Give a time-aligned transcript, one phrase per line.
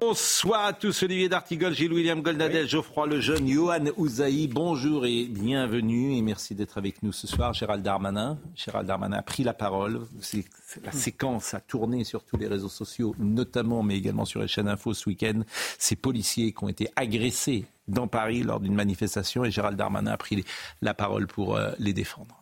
[0.00, 6.16] Bonsoir à tous, Olivier D'Artigol, Gilles William Goldadel, Geoffroy Lejeune, Johan Ouzaï, bonjour et bienvenue
[6.16, 7.52] et merci d'être avec nous ce soir.
[7.52, 10.00] Gérald Darmanin, Gérald Darmanin a pris la parole.
[10.20, 10.46] C'est
[10.82, 14.68] la séquence a tourné sur tous les réseaux sociaux, notamment, mais également sur les chaînes
[14.68, 15.42] info ce week-end.
[15.78, 20.16] Ces policiers qui ont été agressés dans Paris lors d'une manifestation et Gérald Darmanin a
[20.16, 20.42] pris
[20.80, 22.39] la parole pour euh, les défendre.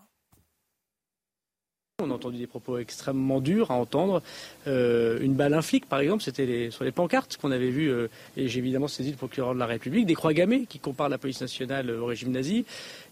[2.00, 4.22] On a entendu des propos extrêmement durs à entendre.
[4.68, 8.06] Euh, une balle, un flic, par exemple, c'était sur les pancartes qu'on avait vu, euh,
[8.36, 11.18] et j'ai évidemment saisi le procureur de la République, des croix gammées qui comparent la
[11.18, 12.64] police nationale au régime nazi.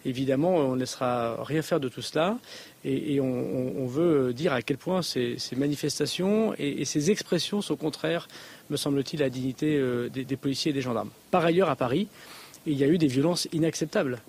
[0.05, 2.39] Évidemment, on ne laissera rien faire de tout cela,
[2.85, 8.29] et, on, veut dire à quel point ces, manifestations et, ces expressions sont contraires,
[8.71, 11.11] me semble-t-il, à la dignité euh, des, des policiers et des gendarmes.
[11.33, 12.07] Par ailleurs, à Paris,
[12.67, 14.21] il y a eu des violences inacceptables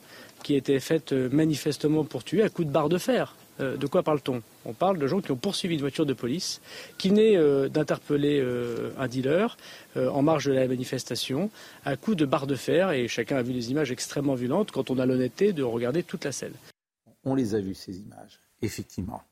[0.42, 3.36] qui étaient faites manifestement pour tuer à coups de barre de fer.
[3.60, 4.42] Euh, de quoi parle-t-on?
[4.66, 6.62] On parle de gens qui ont poursuivi une voiture de police,
[6.98, 9.58] qui venaient euh, d'interpeller euh, un dealer
[9.96, 11.50] en marge de la manifestation,
[11.84, 14.92] à coups de barre de fer, et chacun a vu des images extrêmement violentes quand
[14.92, 16.54] on a l'honnêteté de regarder toute la scène.
[17.24, 19.24] On les a vues, ces images, effectivement.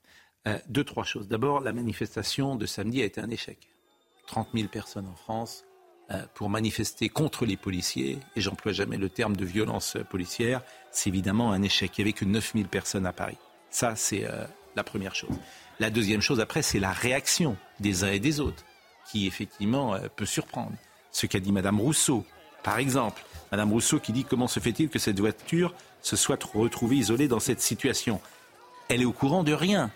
[0.68, 1.28] Deux, trois choses.
[1.28, 3.60] D'abord, la manifestation de samedi a été un échec.
[4.26, 5.66] 30 000 personnes en France
[6.34, 11.52] pour manifester contre les policiers, et j'emploie jamais le terme de violence policière, c'est évidemment
[11.52, 11.96] un échec.
[11.96, 13.38] Il n'y avait que 9 000 personnes à Paris.
[13.76, 14.46] Ça, c'est euh,
[14.78, 15.38] la première chose.
[15.82, 18.64] La deuxième chose, après, c'est la réaction des uns et des autres,
[19.12, 20.72] qui effectivement euh, peut surprendre.
[21.12, 22.26] Ce qu'a dit Madame Rousseau,
[22.64, 23.22] par exemple.
[23.52, 27.42] Madame Rousseau qui dit comment se fait-il que cette voiture se soit retrouvée isolée dans
[27.42, 28.22] cette situation?
[28.88, 29.92] Elle est au courant de rien.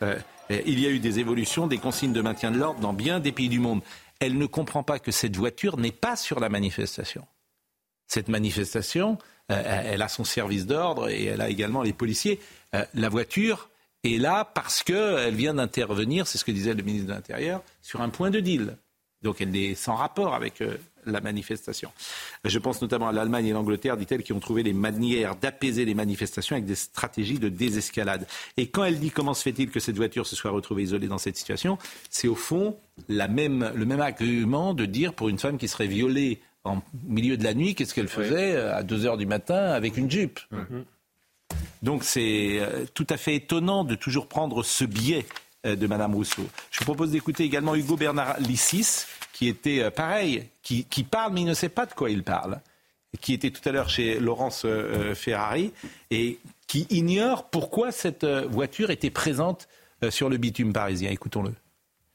[0.00, 0.18] Euh,
[0.48, 3.30] il y a eu des évolutions, des consignes de maintien de l'ordre dans bien des
[3.30, 3.82] pays du monde.
[4.20, 7.26] Elle ne comprend pas que cette voiture n'est pas sur la manifestation.
[8.06, 12.40] Cette manifestation, elle a son service d'ordre et elle a également les policiers.
[12.74, 13.70] Euh, la voiture
[14.04, 18.00] est là parce qu'elle vient d'intervenir, c'est ce que disait le ministre de l'Intérieur, sur
[18.00, 18.76] un point de deal.
[19.22, 20.76] Donc elle est sans rapport avec euh,
[21.06, 21.90] la manifestation.
[22.44, 25.94] Je pense notamment à l'Allemagne et l'Angleterre, dit-elle, qui ont trouvé les manières d'apaiser les
[25.94, 28.26] manifestations avec des stratégies de désescalade.
[28.56, 31.18] Et quand elle dit comment se fait-il que cette voiture se soit retrouvée isolée dans
[31.18, 31.78] cette situation,
[32.10, 32.76] c'est au fond
[33.08, 37.44] même, le même argument de dire pour une femme qui serait violée en milieu de
[37.44, 40.40] la nuit, qu'est-ce qu'elle faisait euh, à 2 heures du matin avec une jupe
[41.82, 45.26] donc c'est euh, tout à fait étonnant de toujours prendre ce biais
[45.64, 46.42] euh, de Madame Rousseau.
[46.72, 51.42] Je vous propose d'écouter également Hugo Bernard Lissis, qui était pareil, qui, qui parle mais
[51.42, 52.60] il ne sait pas de quoi il parle,
[53.20, 54.66] qui était tout à l'heure chez Laurence
[55.14, 55.72] Ferrari
[56.10, 59.68] et qui ignore pourquoi cette voiture était présente
[60.10, 61.10] sur le bitume parisien.
[61.10, 61.52] Écoutons-le.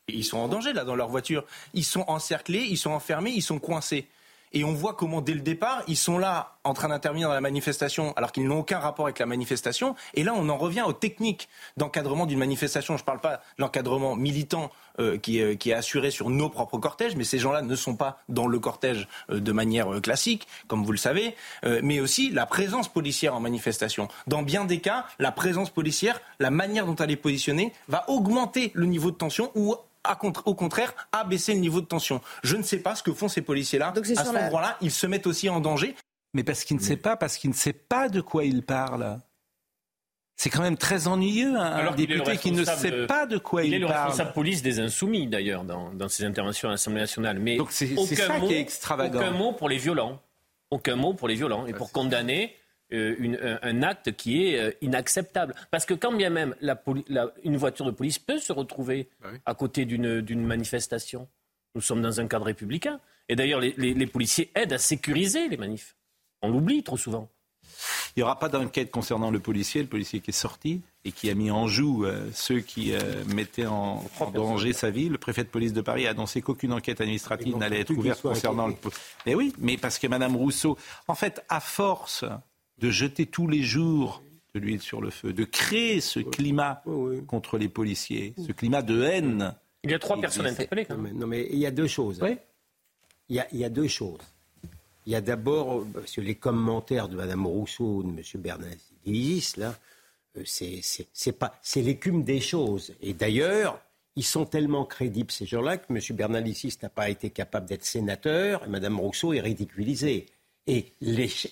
[0.07, 1.45] Ils sont en danger là dans leur voiture.
[1.73, 4.07] Ils sont encerclés, ils sont enfermés, ils sont coincés.
[4.53, 7.41] Et on voit comment dès le départ, ils sont là en train d'intervenir dans la
[7.41, 9.95] manifestation alors qu'ils n'ont aucun rapport avec la manifestation.
[10.13, 11.47] Et là, on en revient aux techniques
[11.77, 12.97] d'encadrement d'une manifestation.
[12.97, 14.69] Je ne parle pas de l'encadrement militant
[14.99, 18.45] euh, qui, est- assuré sur nos propres cortèges, mais ces gens-là ne sont pas dans
[18.45, 21.35] le cortège euh, de manière euh, classique, comme vous le savez,
[21.81, 24.07] mais aussi la présence policière en manifestation.
[24.27, 28.71] Dans bien des cas, la présence policière, la manière dont elle est positionnée, va augmenter
[28.73, 29.75] le niveau de tension ou
[30.45, 32.21] au contraire, abaisser le niveau de tension.
[32.43, 33.93] Je ne sais pas ce que font ces policiers-là.
[33.95, 35.95] À ce la- endroit-là, ils se mettent aussi en danger.
[36.33, 39.19] Mais parce qu'il ne sait pas, parce qu'il ne sait pas de quoi il parle.
[40.37, 43.37] C'est quand même très ennuyeux, un, Alors le député qui ne responsable sait pas de
[43.37, 44.07] quoi Il il, est le parle.
[44.07, 47.37] responsable police des Insoumis, d'ailleurs, dans, dans ses interventions à l'Assemblée nationale.
[47.37, 49.19] Mais Donc c'est ça mot, qui est extravagant.
[49.19, 50.19] Aucun mot pour les violents.
[50.71, 51.67] Aucun mot pour les violents.
[51.67, 52.60] Et pour condamner euh,
[52.91, 55.55] une- un, acte qui est euh, inacceptable.
[55.71, 59.09] Parce que quand bien même la poli- la- une voiture de police peut se retrouver
[59.45, 61.27] à côté d'une d'une manifestation,
[61.75, 62.99] nous sommes dans un cadre républicain.
[63.29, 65.95] Et d'ailleurs, les, les- les policiers aident à sécuriser les manifs.
[66.41, 67.29] On l'oublie trop souvent.
[68.15, 71.29] Il n'y aura pas d'enquête concernant le policier, le policier qui est sorti et qui
[71.29, 75.07] a mis en joue euh, ceux qui euh, mettaient en, en danger sa vie.
[75.07, 78.67] Le préfet de police de Paris a annoncé qu'aucune enquête administrative n'allait être ouverte concernant
[78.67, 78.75] le.
[79.25, 80.77] Mais oui, mais parce que Madame Rousseau,
[81.07, 82.25] en fait, à force
[82.81, 84.23] de jeter tous les jours
[84.53, 86.83] de l'huile sur le feu, de créer ce climat
[87.27, 89.55] contre les policiers, ce climat de haine.
[89.83, 90.85] Il y a trois personnes interpellées.
[90.85, 92.19] quand Non mais, non, mais il y a deux choses.
[92.21, 92.37] Oui.
[93.29, 94.19] Il, y a, il y a deux choses.
[95.05, 98.21] Il y a d'abord, parce que les commentaires de Mme Rousseau, de M.
[98.35, 99.75] Bernardis, là,
[100.37, 102.93] euh, pas, c'est l'écume des choses.
[103.01, 103.79] Et d'ailleurs,
[104.15, 105.99] ils sont tellement crédibles, ces gens-là, que M.
[106.15, 110.27] Bernalicis n'a pas été capable d'être sénateur et Mme Rousseau est ridiculisée.
[110.67, 110.93] Et,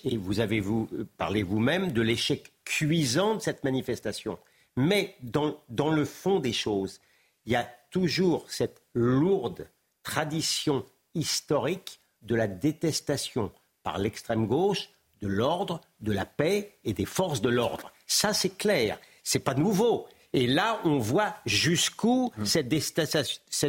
[0.04, 4.38] et vous avez vous, euh, parlé vous-même de l'échec cuisant de cette manifestation.
[4.76, 7.00] Mais dans, dans le fond des choses,
[7.44, 9.68] il y a toujours cette lourde
[10.02, 10.84] tradition
[11.14, 13.50] historique de la détestation
[13.82, 14.90] par l'extrême gauche
[15.20, 17.92] de l'ordre, de la paix et des forces de l'ordre.
[18.06, 18.98] Ça, c'est clair.
[19.22, 20.06] C'est pas nouveau.
[20.32, 22.44] Et là, on voit jusqu'où mmh.
[22.44, 22.68] cette,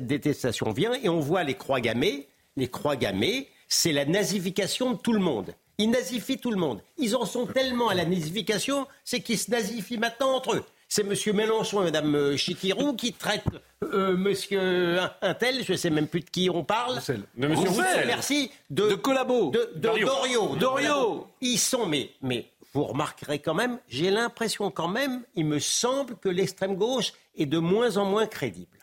[0.07, 2.27] détestation, vient et on voit les croix gammées.
[2.55, 5.55] Les croix gammées, c'est la nazification de tout le monde.
[5.77, 6.81] Ils nazifient tout le monde.
[6.97, 10.65] Ils en sont tellement à la nazification, c'est qu'ils se nazifient maintenant entre eux.
[10.89, 11.15] C'est M.
[11.33, 13.45] Mélenchon et Mme euh, Chikirou qui traitent
[13.81, 16.99] euh, Monsieur Intel, je ne sais même plus de qui on parle.
[17.37, 18.07] De Monsieur Roussel.
[18.07, 18.51] Merci.
[18.69, 19.51] De, de Collabo.
[19.51, 20.57] De, Dorio.
[20.57, 21.27] Dorio.
[21.39, 26.17] Ils sont, mais, mais vous remarquerez quand même, j'ai l'impression quand même, il me semble
[26.17, 28.80] que l'extrême gauche est de moins en moins crédible.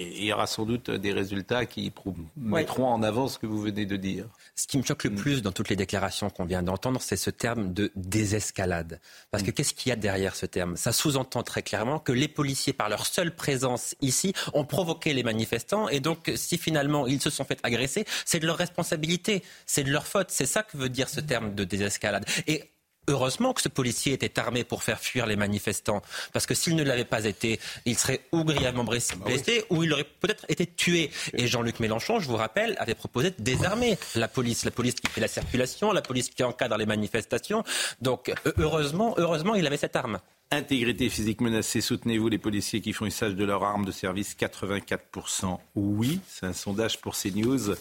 [0.00, 1.92] Et il y aura sans doute des résultats qui
[2.36, 4.26] mettront en avant ce que vous venez de dire.
[4.54, 7.30] Ce qui me choque le plus dans toutes les déclarations qu'on vient d'entendre, c'est ce
[7.30, 9.00] terme de désescalade.
[9.32, 10.76] Parce que qu'est-ce qu'il y a derrière ce terme?
[10.76, 15.24] Ça sous-entend très clairement que les policiers, par leur seule présence ici, ont provoqué les
[15.24, 15.88] manifestants.
[15.88, 19.90] Et donc, si finalement ils se sont fait agresser, c'est de leur responsabilité, c'est de
[19.90, 20.30] leur faute.
[20.30, 22.24] C'est ça que veut dire ce terme de désescalade.
[22.46, 22.70] Et
[23.08, 26.02] Heureusement que ce policier était armé pour faire fuir les manifestants.
[26.32, 29.92] Parce que s'il ne l'avait pas été, il serait ou grièvement blessé, ah ou il
[29.92, 31.10] aurait peut-être été tué.
[31.32, 34.64] Et Jean-Luc Mélenchon, je vous rappelle, avait proposé de désarmer la police.
[34.64, 37.64] La police qui fait la circulation, la police qui encadre les manifestations.
[38.02, 40.18] Donc, heureusement, heureusement, il avait cette arme.
[40.50, 45.58] Intégrité physique menacée, soutenez-vous les policiers qui font usage de leur arme de service 84%
[45.74, 46.20] oui.
[46.28, 47.74] C'est un sondage pour CNews.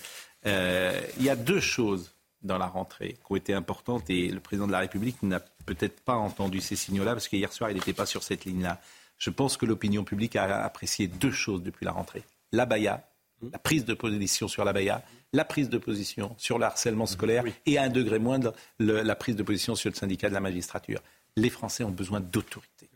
[0.46, 4.40] Euh, il y a deux choses dans la rentrée qui ont été importantes et le
[4.40, 7.94] président de la République n'a peut-être pas entendu ces signaux-là parce qu'hier soir, il n'était
[7.94, 8.80] pas sur cette ligne-là.
[9.18, 12.24] Je pense que l'opinion publique a apprécié deux choses depuis la rentrée.
[12.52, 13.08] La Baïa,
[13.52, 15.04] la prise de position sur la Baïa,
[15.34, 19.36] la prise de position sur le harcèlement scolaire et à un degré moindre la prise
[19.36, 21.02] de position sur le syndicat de la magistrature.
[21.36, 22.90] Les Français ont besoin d'autorité.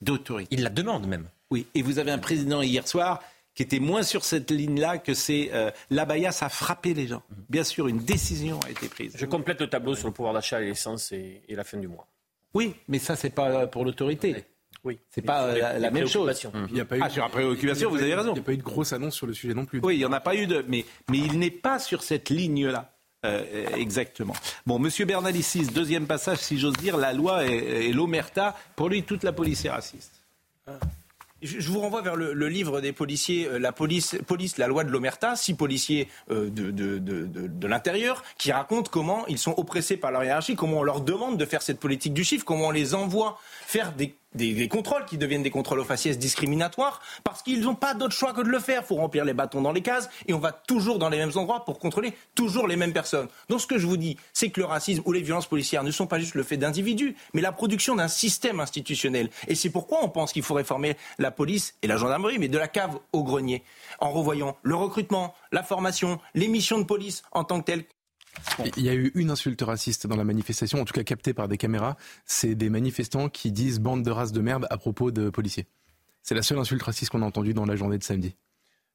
[0.00, 0.54] D'autorité.
[0.54, 1.28] Ils la demandent même.
[1.50, 3.22] Oui, et vous avez un président hier soir
[3.54, 7.22] qui était moins sur cette ligne-là que c'est euh, l'abaya, ça a frappé les gens.
[7.48, 9.14] Bien sûr, une décision a été prise.
[9.16, 12.06] Je complète le tableau sur le pouvoir d'achat et l'essence et, la fin du mois.
[12.54, 14.44] Oui, mais ça, c'est pas pour l'autorité.
[14.84, 14.98] Oui.
[15.10, 16.48] C'est pas euh, la, même chose.
[16.70, 18.30] Il y a pas eu ah, sur la préoccupation, vous avez raison.
[18.30, 19.80] Il n'y a pas eu de grosse annonce sur le sujet non plus.
[19.82, 20.64] Oui, il n'y en a pas eu de.
[20.66, 22.92] Mais, mais il n'est pas sur cette ligne-là.
[23.24, 23.44] Euh,
[23.76, 24.34] exactement.
[24.66, 28.56] Bon, Monsieur Bernalicis, deuxième passage, si j'ose dire, la loi et, l'omerta.
[28.74, 30.12] Pour lui, toute la police est raciste.
[30.66, 30.72] Ah.
[31.42, 34.90] Je vous renvoie vers le, livre des policiers, euh, la police, police, la loi de
[34.90, 39.96] l'Omerta, six policiers euh, de, de, de, de l'intérieur, qui racontent comment ils sont oppressés
[39.96, 42.70] par leur hiérarchie, comment on leur demande de faire cette politique du chiffre, comment on
[42.70, 47.60] les envoie faire des des, contrôles qui deviennent des contrôles aux faciès discriminatoires parce qu'ils
[47.60, 48.82] n'ont pas d'autre choix que de le faire.
[48.82, 51.32] Il faut remplir les bâtons dans les cases et on va toujours dans les mêmes
[51.36, 53.28] endroits pour contrôler toujours les mêmes personnes.
[53.48, 55.90] Donc ce que je vous dis, c'est que le racisme ou les violences policières ne
[55.90, 59.30] sont pas juste le fait d'individus, mais la production d'un système institutionnel.
[59.48, 62.58] Et c'est pourquoi on pense qu'il faut réformer la police et la gendarmerie, mais de
[62.58, 63.62] la cave au grenier,
[64.00, 67.84] en revoyant le recrutement, la formation, les missions de police en tant que telles
[68.76, 71.48] il y a eu une insulte raciste dans la manifestation, en tout cas captée par
[71.48, 71.96] des caméras.
[72.24, 75.66] C'est des manifestants qui disent bande de race de merde à propos de policiers.
[76.22, 78.36] C'est la seule insulte raciste qu'on a entendue dans la journée de samedi.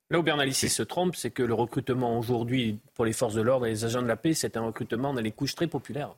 [0.10, 3.65] Là où Bernalicis se trompe, c'est que le recrutement aujourd'hui pour les forces de l'ordre
[3.65, 6.15] et les agents de la paix, c'est un recrutement dans les couches très populaires.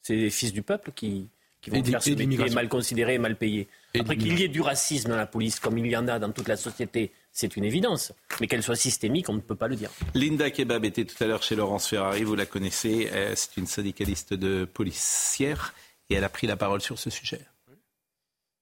[0.00, 1.28] C'est les fils du peuple qui,
[1.60, 3.68] qui vont faire ce métier mal considéré et mal payé.
[3.98, 6.32] Après qu'il y ait du racisme dans la police, comme il y en a dans
[6.32, 8.12] toute la société, c'est une évidence.
[8.40, 9.90] Mais qu'elle soit systémique, on ne peut pas le dire.
[10.14, 13.10] Linda Kebab était tout à l'heure chez Laurence Ferrari, vous la connaissez.
[13.12, 15.74] Euh, c'est une syndicaliste de policière
[16.08, 17.42] et elle a pris la parole sur ce sujet.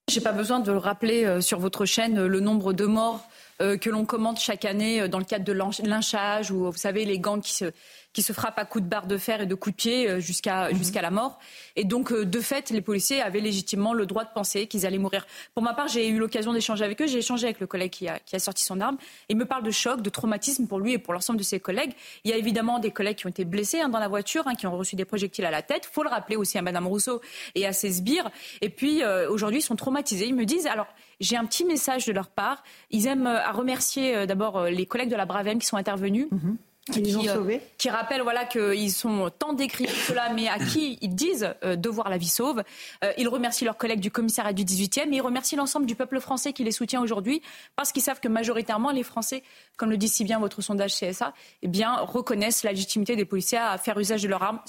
[0.09, 3.25] J'ai pas besoin de le rappeler euh, sur votre chaîne euh, le nombre de morts
[3.57, 7.39] que l'on commente chaque année dans le cadre de lynchage ou vous savez les gangs
[7.39, 7.71] qui se
[8.15, 10.19] qui se frappent à coups de barre de fer et de coups de pied euh,
[10.21, 10.77] jusqu'à mhm.
[10.77, 11.37] jusqu'à la mort.
[11.75, 14.97] Et donc, euh, de fait, les policiers avaient légitimement le droit de penser qu'ils allaient
[14.97, 15.27] mourir.
[15.53, 17.07] Pour ma part, j'ai eu l'occasion d'échanger avec eux.
[17.07, 18.97] J'ai échangé avec le collègue qui a, qui a sorti son arme.
[19.27, 21.91] Il me parle de choc, de traumatisme pour lui et pour l'ensemble de ses collègues.
[22.23, 24.55] Il y a évidemment des collègues qui ont été blessés hein, dans la voiture, hein,
[24.55, 25.85] qui ont reçu des projectiles à la tête.
[25.85, 27.19] faut le rappeler aussi à Madame Rousseau
[27.53, 28.31] et à ses sbires.
[28.61, 30.27] Et puis, euh, aujourd'hui, ils sont traumatisés.
[30.27, 30.87] Ils me disent, alors,
[31.19, 32.63] j'ai un petit message de leur part.
[32.91, 36.27] Ils aiment à remercier d'abord les collègues de la Bravem qui sont intervenus.
[36.31, 36.57] Mhm
[36.91, 41.53] qui, euh, qui rappellent voilà qu'ils sont tant décrits cela, mais à qui ils disent
[41.63, 42.63] euh, devoir la vie sauve.
[43.03, 46.19] Euh, ils remercient leurs collègues du commissariat du 18e et ils remercient l'ensemble du peuple
[46.19, 47.41] français qui les soutient aujourd'hui
[47.75, 49.43] parce qu'ils savent que majoritairement les Français,
[49.77, 53.57] comme le dit si bien votre sondage CSA, eh bien reconnaissent la légitimité des policiers
[53.57, 54.59] à faire usage de leurs armes.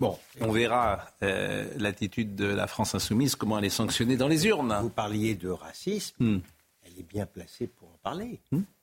[0.00, 4.76] Bon, on verra l'attitude de la France insoumise, comment elle est sanctionnée dans les urnes.
[4.82, 6.16] Vous parliez de racisme.
[6.18, 6.40] Hmm.
[6.84, 8.40] Elle est bien placée pour en parler.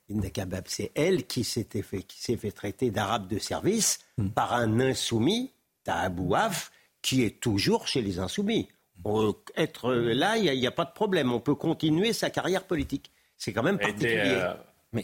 [0.10, 4.00] Linda Kabab, c'est elle qui s'était fait, qui s'est fait traiter d'arabe de service
[4.36, 5.52] par un insoumis,
[5.84, 8.68] Tahabouaf, qui est toujours chez les insoumis.
[9.06, 11.32] On- être là, il n'y a, pas de problème.
[11.32, 13.12] On peut continuer sa carrière politique.
[13.38, 14.18] C'est quand même particulier.
[14.26, 14.54] euh,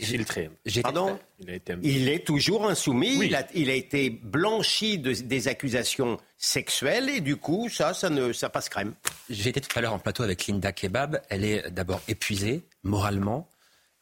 [0.02, 0.50] filtré.
[0.66, 3.16] J'étais- Pardon Il a été Il est toujours insoumis.
[3.18, 3.28] Oui.
[3.28, 8.10] Il, a, il a été blanchi de- des accusations sexuelles et du coup, ça, ça,
[8.10, 8.94] ne, ça passe crème.
[9.30, 11.22] J'étais tout à l'heure en plateau avec Linda Kebab.
[11.30, 13.48] Elle est d'abord épuisée moralement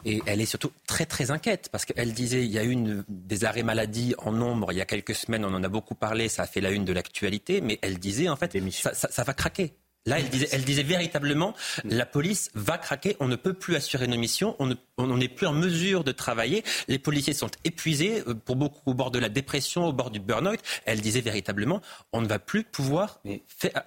[0.06, 3.04] et elle est surtout très très inquiète parce qu'elle disait il y a eu une,
[3.10, 6.30] des arrêts maladie en nombre il y a quelques semaines, on en a beaucoup parlé,
[6.30, 9.24] ça a fait la une de l'actualité, mais elle disait en fait ça, ça- ça
[9.24, 9.74] va craquer.
[10.06, 11.54] Là, elle disait, elle disait véritablement,
[11.86, 15.30] la police va craquer, on ne peut plus assurer nos missions, on ne- on n'est
[15.30, 19.20] plus en mesure de travailler, les policiers sont épuisés, euh, pour beaucoup au bord de
[19.20, 20.60] la dépression, au bord du burn-out.
[20.84, 21.82] Elle disait véritablement,
[22.12, 23.22] on ne va plus pouvoir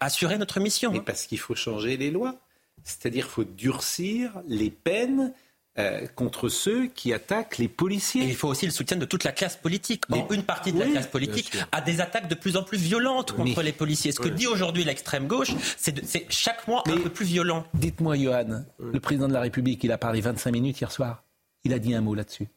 [0.01, 0.91] assurer notre mission.
[0.93, 2.37] Mais parce qu'il faut changer les lois.
[2.85, 5.35] C'est-à-dire qu'il faut durcir les peines
[5.79, 8.23] euh, contre ceux qui attaquent les policiers.
[8.25, 10.05] Et il faut aussi le soutien de toute la classe politique.
[10.11, 13.33] Or, une partie de la classe politique a des attaques de plus en plus violentes
[13.33, 14.13] contre Mais- les policiers.
[14.13, 17.67] Ce que dit aujourd'hui l'extrême gauche, c'est chaque mois un peu plus violent.
[17.75, 21.25] Dites-moi, Johan, le président de la République, il a parlé 25 minutes hier soir.
[21.65, 22.49] Il a dit un mot là-dessus.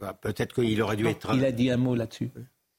[0.00, 1.34] Bah, Peut-être qu'il aurait dû être.
[1.34, 2.30] Il a dit un mot là-dessus.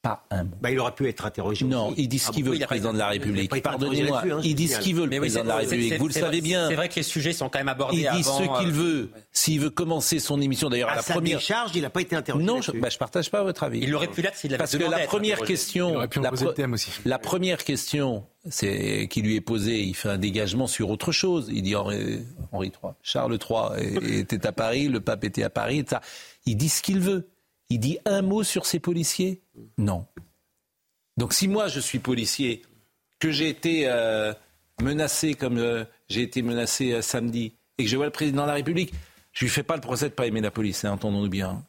[0.01, 0.51] Pas un mot.
[0.61, 1.65] Bah, il aurait pu être interrogé.
[1.65, 2.03] Non, aussi.
[2.03, 3.53] il dit ce Ah qu'il veut, le président de la République.
[3.53, 5.93] interrogé Pardonnez-moi, hein, il dit ce qu'il veut, le président de la République.
[5.99, 6.69] Vous le savez bien.
[6.69, 8.37] C'est vrai que les sujets sont quand même abordés Il dit avant.
[8.37, 9.11] ce qu'il euh, veut.
[9.33, 11.37] S'il veut commencer son émission, d'ailleurs, à À la sa première.
[11.39, 12.45] décharge, il n'a pas été interrogé.
[12.45, 12.79] Non, je, là-dessus.
[12.81, 13.79] bah, partage pas votre avis.
[13.81, 15.53] Il aurait pu l'être s'il avait Parce que la première interrogé.
[15.53, 16.91] question, Il aurait pu en la, poser pre- le thème aussi.
[17.03, 19.81] la première question, c'est qui lui est posée.
[19.81, 21.49] Il fait un dégagement sur autre chose.
[21.51, 22.19] Il dit Henri,
[22.53, 25.79] Henri III, Charles III était à Paris, le pape était à Paris.
[25.79, 25.99] etc.
[26.45, 27.27] Il dit ce qu'il veut.
[27.69, 29.41] Il dit un mot sur ces policiers
[29.77, 30.05] Non.
[31.17, 32.63] Donc si moi je suis policier,
[33.19, 34.33] que j'ai été euh,
[34.81, 38.47] menacé comme euh, j'ai été menacé euh, samedi, et que je vois le président de
[38.47, 38.93] la République,
[39.33, 41.63] je lui fais pas le procès de pas aimer la police, hein, entendons-nous bien.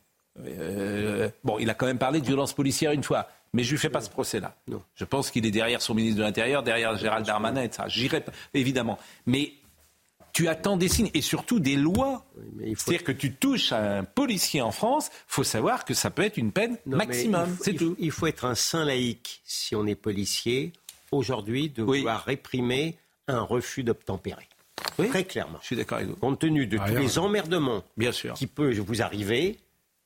[1.44, 3.90] Bon, il a quand même parlé de violence policière une fois, mais je lui fais
[3.90, 4.56] pas ce procès-là.
[4.94, 7.82] Je pense qu'il est derrière son ministre de l'Intérieur, derrière Gérald Darmanin, etc.
[7.88, 9.52] J'irai pas- évidemment, mais
[10.32, 12.26] tu attends des signes et surtout des lois.
[12.64, 16.10] il faut- C'est-à-dire que tu touches à un policier en France, faut savoir que ça
[16.10, 17.46] peut être une peine Non, maximum.
[17.48, 17.96] il faut- C'est il tout.
[17.98, 20.72] Il faut être un saint laïque si on est policier
[21.12, 21.98] aujourd'hui de Oui.
[21.98, 22.96] vouloir réprimer
[23.28, 24.48] un refus d'obtempérer.
[24.98, 25.08] Oui.
[25.08, 25.58] Très clairement.
[25.60, 26.16] Je suis d'accord avec vous.
[26.16, 28.34] Compte tenu de tous les emmerdements Bien sûr.
[28.34, 29.58] qui peuvent vous arriver,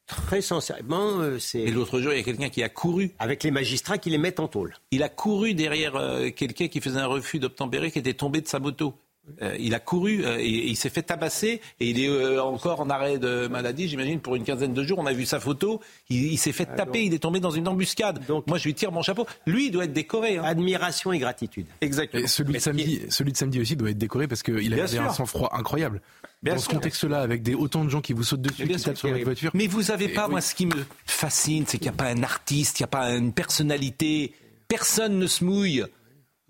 [0.06, 3.12] très sincèrement, euh, c'est Et l'autre jour, il y a quelqu'un qui a couru.
[3.18, 4.74] avec les magistrats qui les mettent en tôle.
[4.90, 8.48] Il a couru derrière euh, quelqu'un qui faisait un refus d'obtempérer, qui était tombé de
[8.48, 8.94] sa moto.
[9.40, 12.42] Euh, il a couru euh, et, et il s'est fait tabasser et il est euh,
[12.42, 14.98] encore en arrêt de maladie, j'imagine, pour une quinzaine de jours.
[14.98, 15.80] On a vu sa photo.
[16.10, 18.20] Il, il s'est fait taper, il est tombé dans une embuscade.
[18.26, 19.26] Donc- Moi, je lui tire mon chapeau.
[19.46, 20.36] Lui, il doit être décoré.
[20.36, 20.42] hein.
[20.44, 21.64] Admiration et gratitude.
[21.80, 22.22] Exactement.
[22.22, 25.10] Et celui, de samedi, celui de samedi aussi doit être décoré parce qu'il avait un
[25.12, 26.02] sang-froid incroyable.
[26.42, 28.84] Bien Dans ce contexte-là, avec des, autant de gens qui vous sautent dessus, Bien qui
[28.84, 29.50] tapent sur votre voiture.
[29.54, 30.32] Mais vous avez Et pas, oui.
[30.32, 32.88] moi, ce qui me fascine, c'est qu'il n'y a pas un artiste, il n'y a
[32.88, 34.32] pas une personnalité.
[34.68, 35.84] Personne ne se mouille.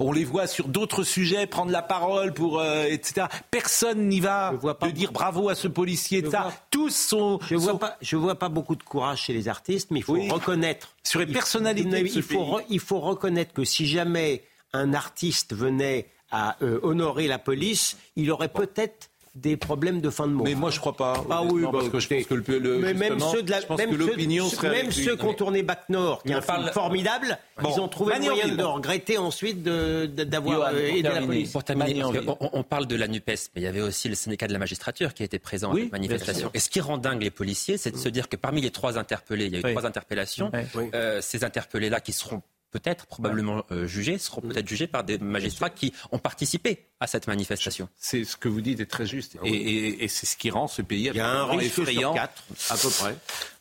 [0.01, 3.27] On les voit sur d'autres sujets prendre la parole pour euh, etc.
[3.53, 6.37] Personne n'y va Je vois pas de dire bravo à ce policier, etc.
[6.43, 9.47] vois- Tous sont, Je vois sont- pas, je vois pas beaucoup de courage chez les
[9.47, 10.29] artistes, mais il faut Oui.
[10.29, 10.89] reconnaître.
[11.05, 12.39] Sur les personnalités il faut, pays.
[12.39, 17.97] re- il faut reconnaître que si jamais un artiste venait à euh, honorer la police,
[18.17, 20.45] il aurait peut-être des problèmes de fin de mots.
[20.45, 21.15] Mais moi, je crois pas.
[21.29, 23.61] Ah oui, bah, parce que je pense que le, le- mais même ceux de la,
[23.61, 26.31] je pense même que ceux- l'opinion serait même ceux qui ont tourné Bac Nord, qui
[26.31, 29.63] est On un film parle- formidable, Bon, ils ont trouvé le moyen de regretter ensuite
[29.63, 31.27] d'avoir euh, pour aidé la terminer.
[31.27, 31.53] police.
[31.53, 34.47] Pour terminer, on, on parle de la NUPES, mais il y avait aussi le syndicat
[34.47, 36.51] de la magistrature qui était présent à cette manifestation.
[36.55, 38.99] Et ce qui rend dingue les policiers, c'est de se dire que parmi les trois
[38.99, 39.73] interpellés, il y a eu Oui.
[39.73, 40.51] trois interpellations.
[40.77, 40.85] Oui.
[40.95, 42.43] euh, ces interpellés-là qui seront
[42.75, 47.29] peut-être, probablement euh, jugés, seront peut-être jugés par des magistrats qui ont participé à cette
[47.29, 47.89] manifestation.
[47.97, 49.39] C'est ce que vous dites est très juste.
[49.45, 51.79] Et, et- et c'est ce qui rend ce pays Ah Il y a un risque
[51.79, 52.13] effrayant.
[52.13, 53.17] sur quatre, à peu près.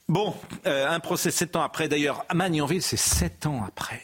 [0.10, 1.88] Bon, euh, un procès sept ans après.
[1.88, 4.02] D'ailleurs, à Magnanville, c'est sept ans après.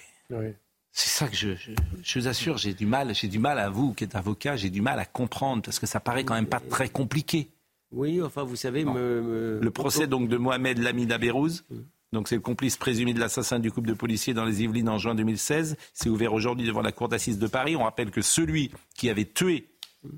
[0.92, 1.72] C'est ça que je, je,
[2.04, 4.70] je vous assure, j'ai du mal, j'ai du mal à vous qui êtes avocat, j'ai
[4.70, 7.50] du mal à comprendre parce que ça paraît quand même pas très compliqué.
[7.92, 11.64] Oui, enfin, vous savez, me, me- Le procès donc de Mohamed Lamid Abérouz,
[12.12, 14.98] donc c'est le complice présumé de l'assassin du couple de policiers dans les Yvelines en
[14.98, 17.76] juin 2016, c'est ouvert aujourd'hui devant la cour d'assises de Paris.
[17.76, 19.70] On rappelle que celui qui avait tué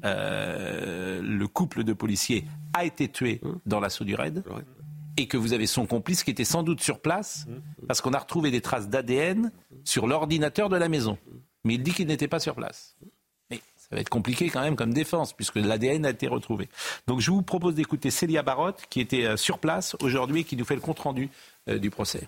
[0.05, 4.43] euh, le couple de policiers a été tué dans l'assaut du raid.
[5.17, 7.45] Et que vous avez son complice qui était sans doute sur place,
[7.85, 9.51] parce qu'on a retrouvé des traces d'ADN
[9.83, 11.17] sur l'ordinateur de la maison.
[11.65, 12.95] Mais il dit qu'il n'était pas sur place.
[13.49, 16.69] Mais ça va être compliqué quand même comme défense, puisque l'ADN a été retrouvé.
[17.07, 20.55] Donc je vous propose d'écouter Célia Barotte, qui était euh, sur place aujourd'hui et qui
[20.55, 21.29] nous fait le compte-rendu
[21.67, 22.27] du procès.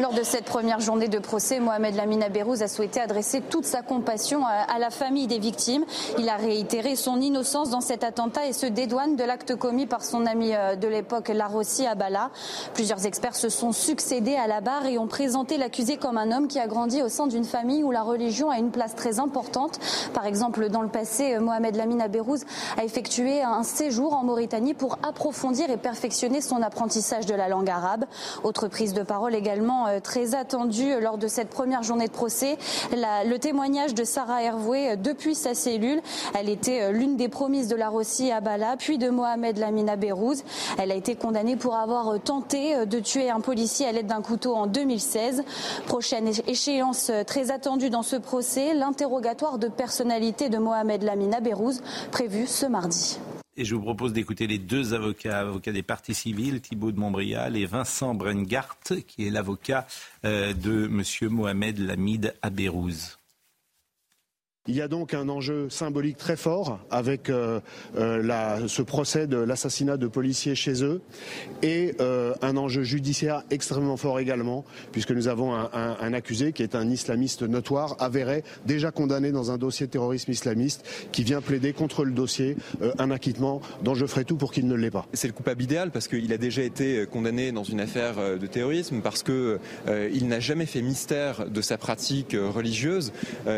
[0.00, 3.82] Lors de cette première journée de procès, Mohamed Lamine Bérouz a souhaité adresser toute sa
[3.82, 5.84] compassion à la famille des victimes.
[6.18, 10.04] Il a réitéré son innocence dans cet attentat et se dédouane de l'acte commis par
[10.04, 12.30] son ami euh, de l'époque, Larossi Abala.
[12.74, 16.46] Plusieurs experts se sont succédés à la barre et ont présenté l'accusé comme un homme
[16.46, 19.80] qui a grandi au sein d'une famille où la religion a une place très importante.
[20.14, 22.44] Par exemple, dans le passé, euh, Mohamed Lamine Bérouz
[22.76, 27.68] a effectué un séjour en Mauritanie pour approfondir et perfectionner son apprentissage de la langue
[27.68, 28.04] arabe.
[28.44, 32.56] Autre prise de parole également euh, très attendue lors de cette première journée de procès.
[32.92, 36.00] le témoignage de Sarah Hervoué euh, depuis sa cellule.
[36.38, 39.96] Elle était euh, l'une des promises de la Rossi à Bala, puis de Mohamed Lamina
[39.96, 40.44] Bérouz.
[40.78, 44.54] Elle a été condamnée pour avoir tenté de tuer un policier à l'aide d'un couteau
[44.54, 45.42] en 2016.
[45.86, 51.80] Prochaine échéance très attendue dans ce procès, l'interrogatoire de personnalité de Mohamed Lamina Bérouz
[52.10, 53.18] prévu ce mardi.
[53.60, 57.56] Et je vous propose d'écouter les deux avocats, avocats des parties civiles, Thibault de Montbrial
[57.56, 59.84] et Vincent Brengart, qui est l'avocat
[60.24, 61.02] euh, de M.
[61.28, 63.17] Mohamed Lamid Abérouz.
[64.68, 67.58] Il y a donc un enjeu symbolique très fort avec euh,
[67.96, 71.00] euh, ce procès de l'assassinat de policiers chez eux
[71.62, 76.74] et euh, un enjeu judiciaire extrêmement fort également, puisque nous avons un, accusé qui est
[76.74, 81.72] un islamiste notoire, avéré, déjà condamné dans un dossier de terrorisme islamiste, qui vient plaider
[81.72, 82.56] contre le dossier
[82.98, 85.06] un acquittement dont je ferai tout pour qu'il ne l'ait pas.
[85.14, 89.00] C'est le coupable idéal parce qu'il a déjà été condamné dans une affaire de terrorisme,
[89.00, 93.12] parce qu'il n'a jamais fait mystère de sa pratique religieuse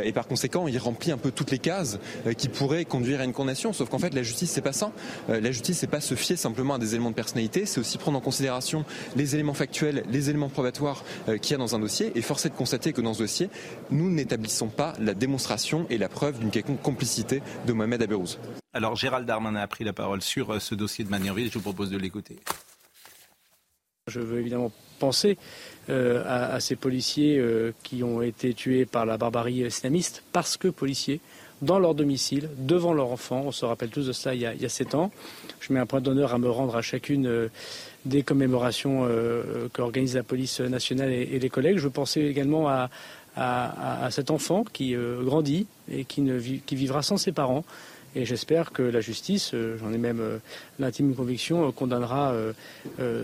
[0.05, 3.25] et par conséquent il remplit un peu toutes les cases euh, qui pourraient conduire à
[3.25, 3.73] une condamnation.
[3.73, 4.93] Sauf qu'en fait, la justice, c'est pas ça.
[5.31, 7.97] Euh, la justice, c'est pas se fier simplement à des éléments de personnalité, c'est aussi
[7.99, 8.85] prendre en considération
[9.17, 12.13] les éléments factuels, les éléments probatoires euh, qu'il y a dans un dossier.
[12.15, 13.49] Et force de constater que dans ce dossier,
[13.91, 18.39] nous n'établissons pas la démonstration et la preuve d'une quelconque complicité de Mohamed Aberouz.
[18.75, 21.49] Alors, Gérald Darmanin a pris la parole sur ce dossier de Magnanville.
[21.49, 22.37] Je vous propose de l'écouter.
[24.11, 25.39] Je veux évidemment penser
[25.89, 26.23] euh,
[26.55, 31.21] à, ces policiers euh, qui ont été tués par la barbarie islamiste parce que policiers,
[31.63, 33.43] dans leur domicile, devant leurs enfants.
[33.47, 35.11] On se rappelle tous de ça il y a, sept ans.
[35.59, 37.49] Je mets un point d'honneur à me rendre à chacune euh,
[38.05, 39.07] des commémorations
[39.75, 41.77] qu'organise la police nationale et, les collègues.
[41.77, 42.89] Je pensais également à,
[44.11, 47.63] cet enfant qui grandit et qui vivra sans ses parents.
[48.17, 50.39] Et j'espère que la justice, euh, j'en ai même euh,
[50.79, 52.35] l'intime conviction, euh, condamnera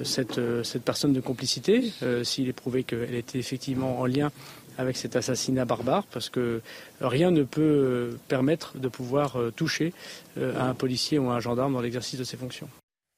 [0.05, 0.41] cette,
[0.85, 4.31] personne de complicité s'il est prouvé qu'elle était effectivement en lien
[4.79, 6.61] avec cet assassinat barbare, parce que
[7.01, 9.93] rien ne peut permettre de pouvoir toucher
[10.39, 12.69] à un policier ou à un gendarme dans l'exercice de ses fonctions.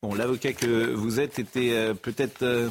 [0.03, 2.71] Bon, l'avocat que vous êtes était peut-être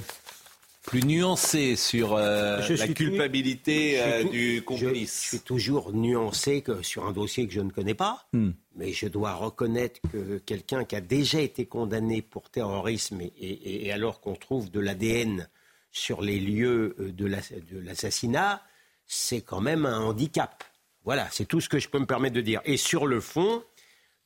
[0.87, 5.21] plus nuancé sur la culpabilité du complice.
[5.21, 8.27] Je, suis toujours nuancé que sur un dossier que je ne connais pas.
[8.33, 13.91] Hmm mais je dois reconnaître que quelqu'un qui a déjà été condamné pour terrorisme et,
[13.91, 15.49] alors qu'on trouve de l'ADN
[15.91, 18.63] sur les lieux euh, de l'assassinat,
[19.07, 20.63] c'est quand même un handicap.
[21.03, 22.61] Voilà, c'est tout ce que je peux me permettre de dire.
[22.65, 23.63] Et sur le fond,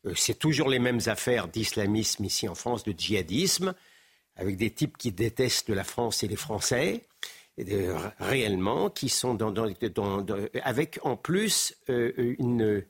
[0.05, 3.73] euh, c'est toujours les mêmes affaires d'islamisme ici en France, de djihadisme,
[4.35, 7.03] avec des types qui détestent la France et les Français,
[8.19, 9.37] réellement, qui sont
[10.63, 12.83] avec en plus euh, une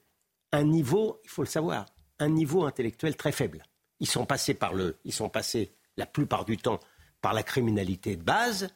[0.51, 1.85] un niveau, il faut le savoir,
[2.19, 3.63] un niveau intellectuel très faible.
[3.99, 6.79] Ils sont passés par le, ils sont passés la plupart du temps
[7.21, 8.69] par la criminalité de base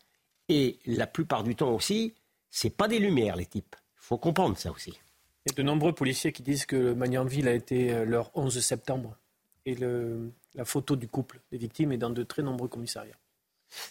[0.48, 2.14] et la plupart du temps aussi,
[2.52, 3.76] c'est pas des lumières les types.
[3.96, 4.92] Il faut comprendre ça aussi.
[5.46, 8.60] Il y a de nombreux policiers qui disent que Magnanville a été euh, leur 11
[8.60, 9.18] septembre
[9.66, 9.76] et
[10.56, 13.18] la photo du couple des victimes est dans de très nombreux commissariats.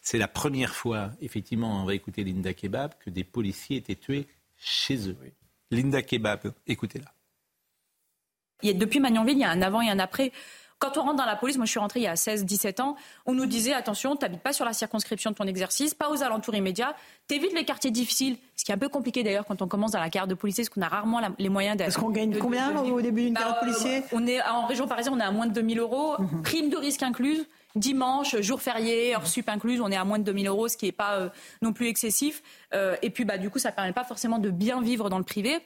[0.02, 4.26] C'est la première fois, effectivement, on va écouter Linda Kebab, que des policiers étaient tués
[4.56, 5.16] chez eux.
[5.70, 7.12] Linda Kebab, écoutez-la
[8.72, 10.32] depuis Magnanville, il y a un avant et un après.
[10.78, 12.96] Quand on rentre dans la police, moi je suis rentrée il y a 16-17 ans,
[13.26, 16.54] on nous disait attention, t'habites pas sur la circonscription de ton exercice, pas aux alentours
[16.54, 16.94] immédiats,
[17.26, 20.00] t'évites les quartiers difficiles, ce qui est un peu compliqué d'ailleurs quand on commence dans
[20.00, 21.88] la carrière de policier, parce qu'on a rarement les moyens d'être.
[21.88, 24.86] Est-ce qu'on gagne combien au début d'une carrière de bah, policier On est en région
[24.86, 26.42] parisienne, on est à moins de 2000 euros, mhm.
[26.42, 27.46] prime de risque incluse.
[27.76, 30.86] Dimanche, jour férié, heure sup incluse, on est à moins de 2000 euros, ce qui
[30.86, 31.28] n'est pas euh,
[31.60, 32.40] non plus excessif.
[32.72, 35.18] Euh, et puis, bah, du coup, ça ne permet pas forcément de bien vivre dans
[35.18, 35.58] le privé.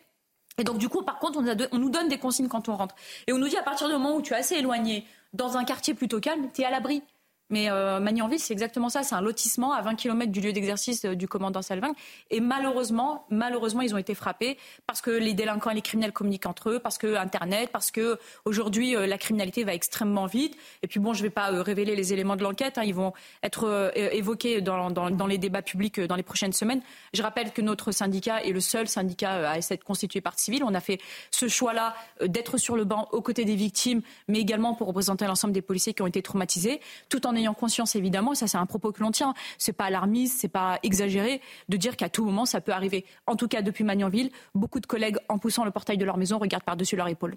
[0.58, 1.38] Et donc, du coup, par contre,
[1.72, 2.94] on, nous donne des consignes quand on rentre.
[3.26, 5.64] Et on nous dit, à partir du moment où tu es assez éloigné, dans un
[5.64, 7.02] quartier plutôt calme, tu es à l'abri.
[7.50, 9.02] Mais euh, Magnanville, c'est exactement ça.
[9.02, 11.92] C'est un lotissement à 20 km du lieu d'exercice euh, du commandant Salvin.
[12.30, 16.46] Et malheureusement, malheureusement, ils ont été frappés parce que les délinquants et les criminels communiquent
[16.46, 20.56] entre eux, parce que Internet, parce que aujourd'hui euh, la criminalité va extrêmement vite.
[20.82, 22.78] Et puis bon, je ne vais pas euh, révéler les éléments de l'enquête.
[22.78, 22.84] Hein.
[22.84, 26.80] ils vont être évoqués dans, les débats publics dans les prochaines semaines.
[27.12, 30.64] Je rappelle que notre syndicat est le seul syndicat à être constitué partie civile.
[30.64, 34.74] On a fait ce choix-là d'être sur le banc aux côtés des victimes, mais également
[34.74, 38.36] pour représenter l'ensemble des policiers qui ont été traumatisés, tout en ayant conscience évidemment, et
[38.36, 41.96] ça c'est un propos que l'on tient, c'est pas alarmiste, c'est pas exagéré de dire
[41.96, 43.04] qu'à tout moment ça peut arriver.
[43.26, 46.38] En tout cas, depuis Magnanville, beaucoup de collègues en poussant le portail de leur maison
[46.38, 47.36] regardent par-dessus leur épaule.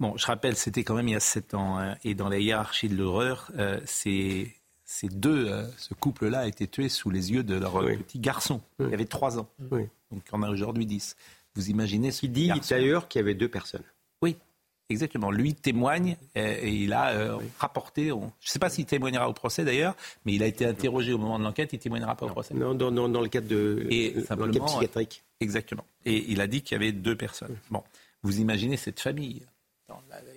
[0.00, 2.38] Bon, je rappelle, c'était quand même il y a sept ans, hein, et dans la
[2.38, 4.54] hiérarchie de l'horreur, euh, ces,
[5.02, 8.60] deux, euh, ce couple-là a été tué sous les yeux de leur petit garçon.
[8.78, 9.48] Il avait trois ans.
[9.70, 11.16] Donc on a aujourd'hui dix.
[11.56, 13.82] Vous imaginez ce Il dit d'ailleurs qu'il y avait deux personnes.
[14.90, 15.30] Exactement.
[15.30, 18.08] Lui témoigne et, il a rapporté.
[18.08, 21.18] je ne sais pas s'il témoignera au procès d'ailleurs, mais il a été interrogé au
[21.18, 21.72] moment de l'enquête.
[21.72, 22.54] Il témoignera pas au procès.
[22.54, 23.86] Non, dans, dans, le cadre de
[24.30, 25.22] l'enquête psychiatrique.
[25.40, 25.84] Exactement.
[26.04, 27.56] Et il a dit qu'il y avait deux personnes.
[27.70, 27.82] Bon,
[28.22, 29.42] vous imaginez cette famille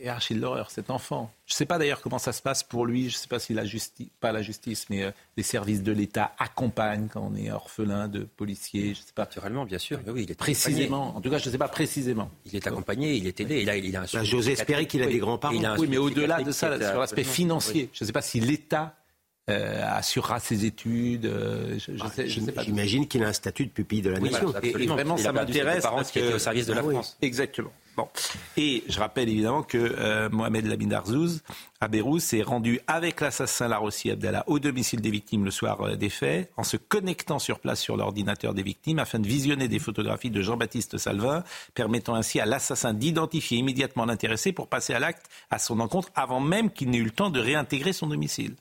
[0.01, 1.31] hiérarchie de l'horreur, cet enfant.
[1.45, 3.39] Je ne sais pas d'ailleurs comment ça se passe pour lui, je ne sais pas
[3.39, 7.35] si la justice, pas la justice, mais euh, les services de l'État accompagnent quand on
[7.35, 9.23] est orphelin de policiers, je ne sais pas.
[9.23, 9.99] Naturellement, bien sûr.
[10.07, 11.15] oui, il est précisément.
[11.15, 12.31] En tout cas, je ne sais pas précisément.
[12.45, 13.61] Il est accompagné, il est aidé.
[13.61, 15.77] Il a, il a un bah, J'ose espérer qu'il a des grands-parents.
[15.77, 18.95] Oui, mais au-delà de ça, sur l'aspect financier, je ne sais pas si l'État
[19.49, 21.25] euh, assurera ses études.
[21.25, 24.53] Euh, bah, j'imagine qu'il a un statut de pupille de la nation.
[24.61, 25.83] et, vraiment, ça m'intéresse.
[25.83, 26.35] parce que...
[26.35, 27.17] au service de la ah France.
[27.21, 27.71] Exactement.
[27.97, 28.07] Bon.
[28.55, 31.41] Et je rappelle évidemment que euh, Mohamed Lamine Arzouz,
[31.81, 35.95] à Beyrouth, s'est rendu avec l'assassin Larossi Abdallah au domicile des victimes le soir euh,
[35.95, 39.79] des faits, en se connectant sur place sur l'ordinateur des victimes afin de visionner des
[39.79, 45.25] photographies de Jean-Baptiste Salvin, permettant ainsi à l'assassin d'identifier immédiatement l'intéressé pour passer à l'acte
[45.49, 48.55] à son encontre avant même qu'il n'ait eu le temps de réintégrer son domicile.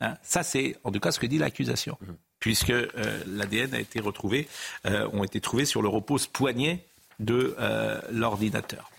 [0.00, 1.98] Hein Ça, c'est en tout cas ce que dit l'accusation.
[2.00, 2.12] Mmh.
[2.40, 2.84] Puisque euh,
[3.26, 4.46] l'ADN a été retrouvé,
[4.84, 6.84] ont été trouvés sur le repose poignet
[7.18, 8.90] de euh, l'ordinateur.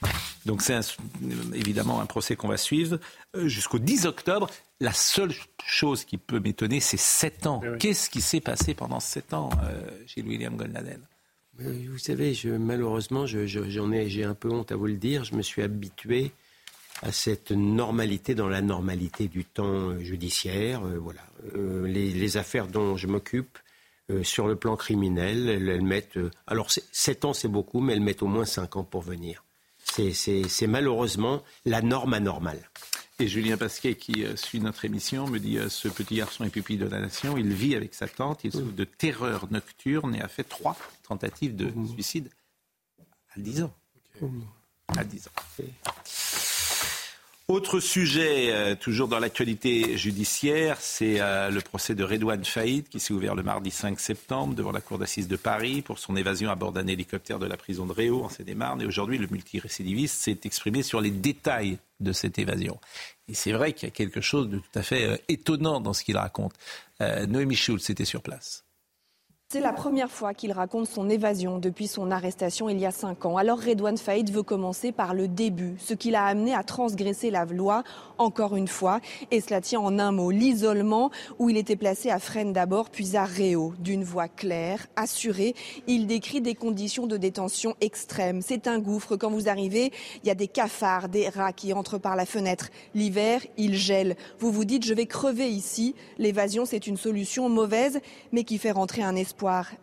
[0.45, 0.79] Donc c'est
[1.53, 2.99] évidemment un procès qu'on va suivre
[3.35, 4.49] euh, jusqu'au 10 octobre.
[4.79, 5.31] La seule
[5.65, 7.61] chose qui peut m'étonner, c'est 7 ans.
[7.79, 9.49] Qu'est-ce qui s'est passé pendant 7 ans
[10.07, 10.99] chez euh, William Goldnadel
[11.57, 15.23] Vous savez, je, malheureusement, j'en ai, j'ai un peu honte à vous le dire.
[15.23, 16.31] Je me suis habitué
[17.01, 20.81] à cette normalité dans la normalité du temps judiciaire.
[20.81, 21.21] voilà,
[21.85, 23.57] les, affaires dont je m'occupe
[24.11, 25.49] euh, sur le plan criminel.
[25.49, 26.17] Elles, mettent.
[26.17, 29.43] Euh, alors, 7 ans, c'est beaucoup, mais elles mettent au moins 5 ans pour venir.
[29.83, 32.69] C'est malheureusement la norme anormale.
[33.19, 36.77] Et Julien Pasquet, qui euh, suit notre émission, me dit ce petit garçon est pupille
[36.77, 37.37] de la nation.
[37.37, 38.43] Il vit avec sa tante.
[38.43, 40.75] Il souffre de terreur nocturne et a fait trois
[41.07, 41.87] tentatives de mmh.
[41.89, 42.29] suicide
[43.35, 43.73] à 10 ans.
[44.97, 45.31] À 10 ans.
[47.49, 52.99] Autre sujet, euh, toujours dans l'actualité judiciaire, c'est euh, le procès de Redouane Faïd qui
[52.99, 56.51] s'est ouvert le mardi 5 septembre devant la cour d'assises de Paris pour son évasion
[56.51, 58.83] à bord d'un hélicoptère de la prison de Réau en Seine-et-Marne.
[58.83, 62.79] Et aujourd'hui, le multirécidiviste s'est exprimé sur les détails de cette évasion.
[63.27, 65.93] Et c'est vrai qu'il y a quelque chose de tout à fait euh, étonnant dans
[65.93, 66.53] ce qu'il raconte.
[66.99, 68.63] Noémie Schultz était sur place.
[69.51, 73.25] C'est la première fois qu'il raconte son évasion depuis son arrestation il y a cinq
[73.25, 73.35] ans.
[73.35, 77.45] Alors Redouane Faïd veut commencer par le début, ce qui l'a amené à transgresser la
[77.45, 77.83] loi
[78.19, 78.99] encore une fois.
[79.31, 81.09] Et cela tient en un mot, l'isolement,
[81.39, 83.73] où il était placé à Fresnes d'abord, puis à Réau.
[83.79, 85.55] D'une voix claire, assurée,
[85.87, 88.43] il décrit des conditions de détention extrêmes.
[88.43, 89.15] C'est un gouffre.
[89.15, 89.91] Quand vous arrivez,
[90.23, 92.69] il y a des cafards, des rats qui entrent par la fenêtre.
[92.93, 94.15] L'hiver, il gèle.
[94.37, 95.95] Vous vous dites, je vais crever ici.
[96.19, 97.99] L'évasion, c'est une solution mauvaise,
[98.31, 99.15] mais qui fait rentrer un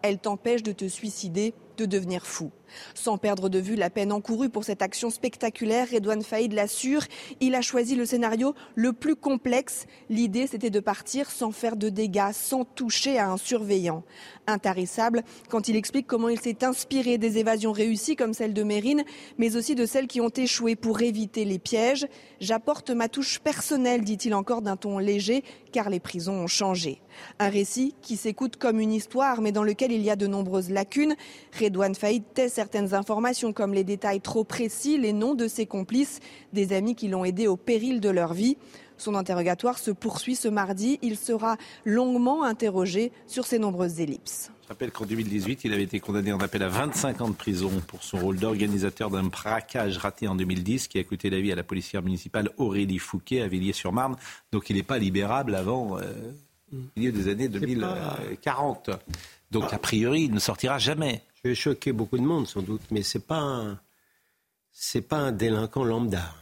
[0.02, 2.50] elle t'empêche de te suicider, de devenir fou.
[2.94, 7.02] Sans perdre de vue la peine encourue pour cette action spectaculaire, Redouane Faïd l'assure,
[7.40, 9.86] il a choisi le scénario le plus complexe.
[10.10, 14.04] L'idée, c'était de partir sans faire de dégâts, sans toucher à un surveillant.
[14.46, 19.04] Intarissable quand il explique comment il s'est inspiré des évasions réussies comme celle de Mérine,
[19.38, 22.06] mais aussi de celles qui ont échoué pour éviter les pièges.
[22.40, 27.00] J'apporte ma touche personnelle, dit-il encore d'un ton léger, car les prisons ont changé.
[27.38, 30.70] Un récit qui s'écoute comme une histoire, mais dans lequel il y a de nombreuses
[30.70, 31.16] lacunes.
[31.66, 36.20] Redouane Faïd certaines informations comme les détails trop précis, les noms de ses complices,
[36.52, 38.56] des amis qui l'ont aidé au péril de leur vie.
[38.98, 41.00] Son interrogatoire se poursuit ce mardi.
[41.02, 44.52] Il sera longuement interrogé sur ses nombreuses ellipses.
[44.62, 47.70] Je rappelle qu'en 2018, il avait été condamné en appel à 25 ans de prison
[47.88, 51.56] pour son rôle d'organisateur d'un braquage raté en 2010 qui a coûté la vie à
[51.56, 54.14] la policière municipale Aurélie Fouquet à Villiers-sur-Marne.
[54.52, 56.02] Donc il n'est pas libérable avant euh,
[56.72, 58.90] le milieu des années 2040.
[59.50, 61.22] Donc a priori, il ne sortira jamais.
[61.42, 63.78] Je vais choquer beaucoup de monde sans doute, mais c'est pas
[64.72, 66.34] c'est pas un délinquant lambda.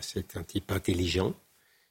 [0.00, 1.34] C'est un, type intelligent.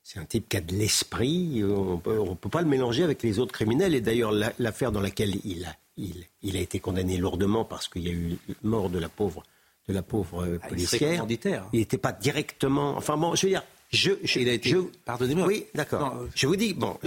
[0.03, 1.63] C'est un type qui a de l'esprit.
[1.63, 3.93] On ne peut pas le mélanger avec les autres criminels.
[3.93, 8.09] Et d'ailleurs, l'affaire dans laquelle il a, il, a été condamné lourdement parce qu'il y
[8.09, 9.43] a eu mort de la pauvre,
[9.87, 11.25] de la pauvre ah, policière.
[11.71, 12.97] Il n'était pas directement.
[12.97, 15.47] Enfin bon, je veux dire, je, il a été, pardonnez-moi.
[15.47, 16.25] Oui, d'accord.
[16.35, 16.97] Je vous dis, bon.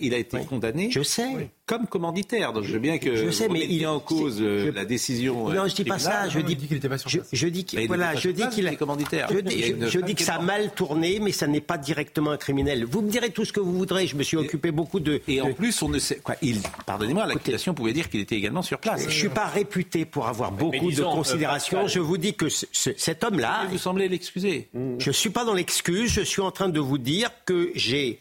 [0.00, 0.90] il a été condamné.
[0.90, 1.50] Je sais.
[1.68, 2.52] Comme commanditaire.
[2.52, 5.48] Donc je veux bien que Je sais, mais il- en cause euh, je- la décision.
[5.50, 6.28] Non, euh, je dis pas ça.
[6.28, 7.28] Je dis qu'il n'était pas sur je, place.
[7.32, 9.28] je dis qu'il voilà, je dis est commanditaire.
[9.30, 12.30] Je, dis- je- je que est ça a mal tourné, mais ça n'est pas directement
[12.30, 12.84] un criminel.
[12.86, 14.06] Vous me direz tout ce que vous voudrez.
[14.06, 15.20] Je me suis occupé beaucoup de.
[15.28, 16.34] Et en plus, on ne sait quoi.
[16.42, 19.04] Il, pardonnez-moi, l'accusation pouvait dire qu'il était également sur place.
[19.04, 21.78] Je suis pas réputé pour avoir beaucoup disons, de euh, considération.
[21.82, 24.68] Pascal- je vous dis que ce- ce- cet homme-là, Vous semblez l'excuser.
[24.98, 26.10] je suis pas dans l'excuse.
[26.10, 28.18] Je suis en train de vous dire que j'ai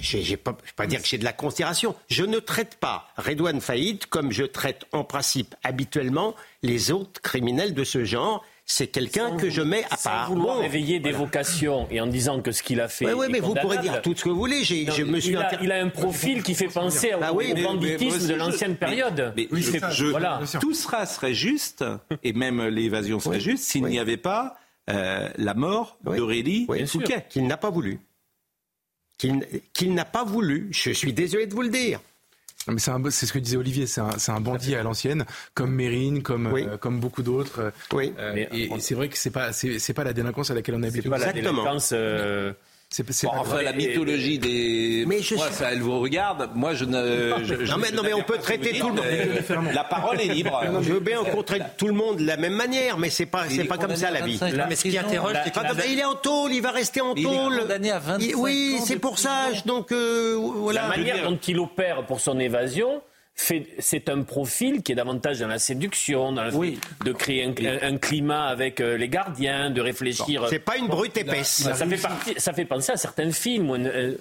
[0.00, 1.94] je vais pas dire que j'ai de la considération.
[2.08, 7.74] Je ne traite pas Redouane Faïd comme je traite en principe habituellement les autres criminels
[7.74, 8.44] de ce genre.
[8.66, 10.28] C'est quelqu'un que je mets à Sans part.
[10.28, 13.12] vouloir Bon, réveiller des vocations et en disant que ce qu'il a fait.
[13.12, 14.62] Oui, mais vous pourrez dire tout ce que vous voulez.
[14.62, 17.10] J'ai- Non, je me suis il, a, inter- il a un profil qui fait penser
[17.18, 19.32] Bah au, oui, au mais- banditisme mais- de l'ancienne période.
[19.36, 20.40] mais Il je- fait- je- voilà.
[20.60, 21.84] Tout sera serait juste,
[22.22, 24.56] et même l'évasion serait juste, s'il n'y avait pas
[24.88, 26.16] euh, la mort Oui.
[26.18, 27.24] d'Aurélie Oui, Fouquet.
[27.28, 27.98] qu'il n'a pas voulu.
[29.72, 30.68] Qu'il n'a pas voulu.
[30.70, 32.00] Je suis désolé de vous le dire.
[32.78, 36.66] C'est ce que disait Olivier, c'est un, bandit à l'ancienne, comme Mérine, comme, Oui.
[36.68, 37.58] euh, comme beaucoup d'autres.
[37.60, 38.12] euh, Oui.
[38.18, 40.88] euh, et, c'est vrai que c'est pas, c'est, pas la délinquance à laquelle on est
[40.88, 41.08] habitué.
[41.08, 41.62] Pas la Exactement.
[41.62, 41.90] délinquance.
[41.94, 42.52] euh,
[42.92, 45.04] C'est, c'est Bon, enfin, la mythologie des.
[45.06, 46.50] Mais je moi, suis- ça, elle vous regarde.
[46.56, 47.34] Moi, je ne.
[47.44, 49.72] je- je- Non, mais- je non, mais on peut traiter tout le monde.
[49.72, 50.60] La parole est libre.
[50.82, 53.44] Je veux bien qu'on traite tout le monde de la même manière, mais c'est pas,
[53.48, 54.38] c'est est pas comme ça la vie.
[54.38, 56.62] 25 ans de mais ce qui interroge, c'est Pas comme- il est en tôle, il
[56.62, 57.60] va rester en Il est tôle.
[57.60, 59.50] condamné à 25 Il- Oui, c'est pour ça.
[59.66, 60.82] Donc euh, voilà.
[60.82, 63.02] La manière dont il opère pour son évasion,
[63.34, 66.78] c'est un profil qui est davantage dans la séduction, dans le Oui.
[67.04, 70.46] de créer un, un- un climat avec euh, les gardiens, de réfléchir.
[70.50, 71.62] C'est pas une brute épaisse.
[71.62, 74.14] ça, fait partie- ça fait penser à certains films, euh,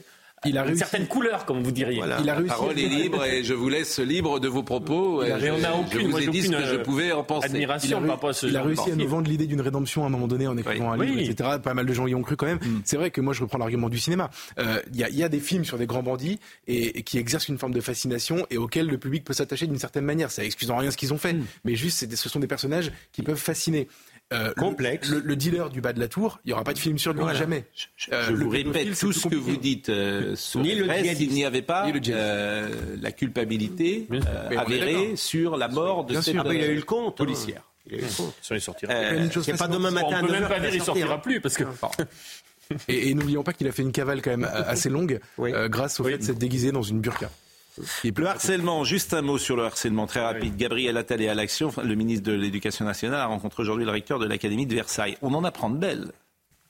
[0.46, 0.80] Il a une réussi.
[0.80, 1.98] certaine couleur, comme vous diriez.
[1.98, 2.18] Voilà.
[2.22, 2.48] Il a La réussi.
[2.50, 5.22] parole est libre et je vous laisse libre de vos propos.
[5.22, 6.66] A- Euh, Mais on je- n'a je aucune, vous ai j'ai dit ce aucune, que
[6.66, 7.48] je euh, pouvais en penser.
[7.50, 9.62] Il a, admiration par rapport à ce il a réussi à nous vendre l'idée d'une
[9.62, 11.30] rédemption à un moment donné en écrivant un livre, Oui.
[11.30, 11.58] etc.
[11.62, 12.60] Pas mal de gens y ont cru quand même.
[12.86, 14.30] C'est vrai que moi, je reprends l'argument du cinéma.
[14.60, 17.04] Euh, Il y, a, il y a des films sur des grands bandits et, et
[17.04, 20.32] qui exercent une forme de fascination et auxquels le public peut s'attacher d'une certaine manière.
[20.32, 23.24] Ça excuse en rien ce qu'ils ont fait, mais juste, ce sont des personnages qui
[23.24, 23.88] peuvent fasciner.
[24.32, 25.10] Euh, le- Complexe.
[25.10, 27.14] Le, le dealer du bas de la tour, il n'y aura pas de film sur
[27.14, 27.40] lui, Voilà.
[27.40, 27.66] jamais.
[27.98, 31.32] Je, Euh, je vous répète, tout ce que vous dites euh, serait Ni le s'il
[31.34, 32.70] n'y avait pas euh,
[33.02, 37.14] la culpabilité euh, avérée sur la mort de cette il a eu le compte.
[37.20, 37.26] hein.
[37.26, 37.64] policière.
[37.88, 38.36] Il a eu le compte.
[38.52, 38.94] Il sortira.
[38.94, 41.20] Euh, C'est pas demain matin on peut 9 même pas dire il sortira hein.
[41.20, 41.64] plus parce que
[42.88, 45.52] Et, et n'oublions pas qu'il a fait une cavale quand même assez longue Oui.
[45.70, 47.32] grâce au fait de s'être déguisé dans une burqa.
[48.04, 50.56] Il Le harcèlement, juste un mot sur le harcèlement très rapide.
[50.58, 51.72] Gabriel Attal est à l'action.
[51.82, 55.18] Le ministre de l'Éducation nationale a rencontré aujourd'hui le recteur de l'Académie de Versailles.
[55.22, 56.12] On en apprend de belles.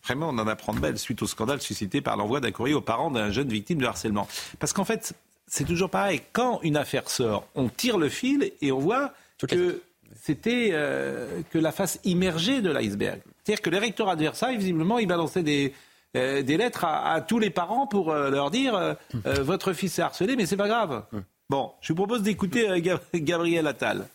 [0.04, 2.82] Vraiment, on en apprend de belles suite au scandale suscité par l'envoi d'un courrier aux
[2.82, 4.28] parents d'un jeune victime de harcèlement.
[4.60, 5.14] Parce qu'en fait,
[5.48, 6.22] c'est toujours pareil.
[6.32, 9.14] Quand une affaire sort, on tire le fil et on voit
[9.48, 9.82] que
[10.22, 13.22] c'était euh, que la face immergée de l'iceberg.
[13.44, 15.74] C'est-à-dire que les rectorats de Versailles, visiblement, ils balançaient des,
[16.16, 18.94] euh, des lettres à, à tous les parents pour euh, leur dire euh,
[19.26, 21.04] euh, votre fils est harcelé, mais c'est pas grave.
[21.50, 24.08] Bon, je vous propose d'écouter euh, Gab- Gabriel Attal.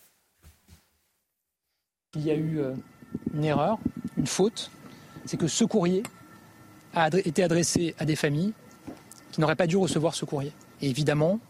[2.16, 2.74] Il y a eu euh,
[3.35, 3.78] une erreur,
[4.16, 4.70] une faute,
[5.24, 6.02] c'est que ce courrier
[6.94, 8.52] a adre- été adressé à des familles
[9.33, 10.52] qui n'auraient pas dû recevoir ce courrier.
[10.80, 11.40] Et évidemment,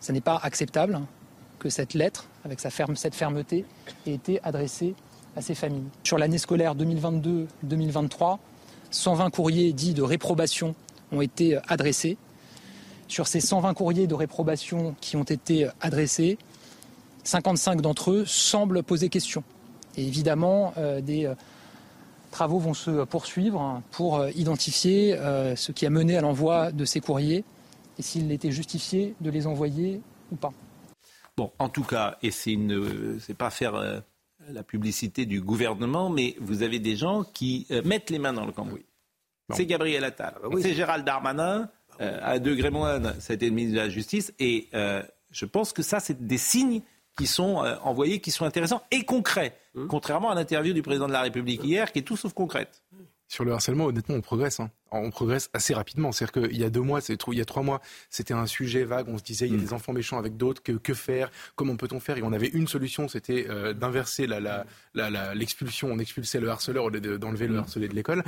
[0.00, 1.00] ce n'est pas acceptable
[1.60, 3.64] que cette lettre, avec sa ferme, cette fermeté,
[4.06, 4.94] ait été adressée
[5.36, 5.86] à ces familles.
[6.02, 8.38] Sur l'année scolaire 2022-2023,
[8.94, 10.74] 120 courriers dits de réprobation
[11.12, 12.16] ont été adressés.
[13.08, 16.38] Sur ces 120 courriers de réprobation qui ont été adressés,
[17.24, 19.42] 55 d'entre eux semblent poser question.
[19.96, 21.34] Et évidemment, euh, des euh,
[22.30, 26.84] travaux vont se poursuivre pour euh, identifier euh, ce qui a mené à l'envoi de
[26.84, 27.44] ces courriers
[27.98, 30.00] et s'il était justifié de les envoyer
[30.32, 30.52] ou pas.
[31.36, 33.98] Bon, en tout cas, et c'est euh, c'est pas faire euh,
[34.52, 38.46] la publicité du gouvernement, mais vous avez des gens qui euh, mettent les mains dans
[38.46, 38.84] le cambouis.
[39.52, 41.68] C'est Gabriel Attal, c'est Gérald Darmanin,
[42.00, 45.44] euh, à degré moindre, ça a été le ministre de la Justice, et euh, je
[45.44, 46.80] pense que ça, c'est des signes
[47.16, 49.56] qui sont euh, envoyés, qui sont intéressants et concrets,
[49.88, 52.82] contrairement à l'interview du président de la République hier, qui est tout sauf concrète.
[53.28, 54.60] Sur le harcèlement, honnêtement, on progresse.
[54.60, 54.70] hein.
[54.96, 56.12] On progresse assez rapidement.
[56.12, 57.80] C'est-à-dire qu'il y a deux mois, il y a trois mois,
[58.10, 59.06] c'était un sujet vague.
[59.08, 60.62] On se disait, il y a des enfants méchants avec d'autres.
[60.62, 61.30] Que, que faire?
[61.56, 62.16] Comment peut-on faire?
[62.18, 65.88] Et on avait une solution, c'était euh, d'inverser la, la, la- la- l'expulsion.
[65.90, 68.22] On expulsait le harceleur au lieu de- d'enlever le harcelé de l'école.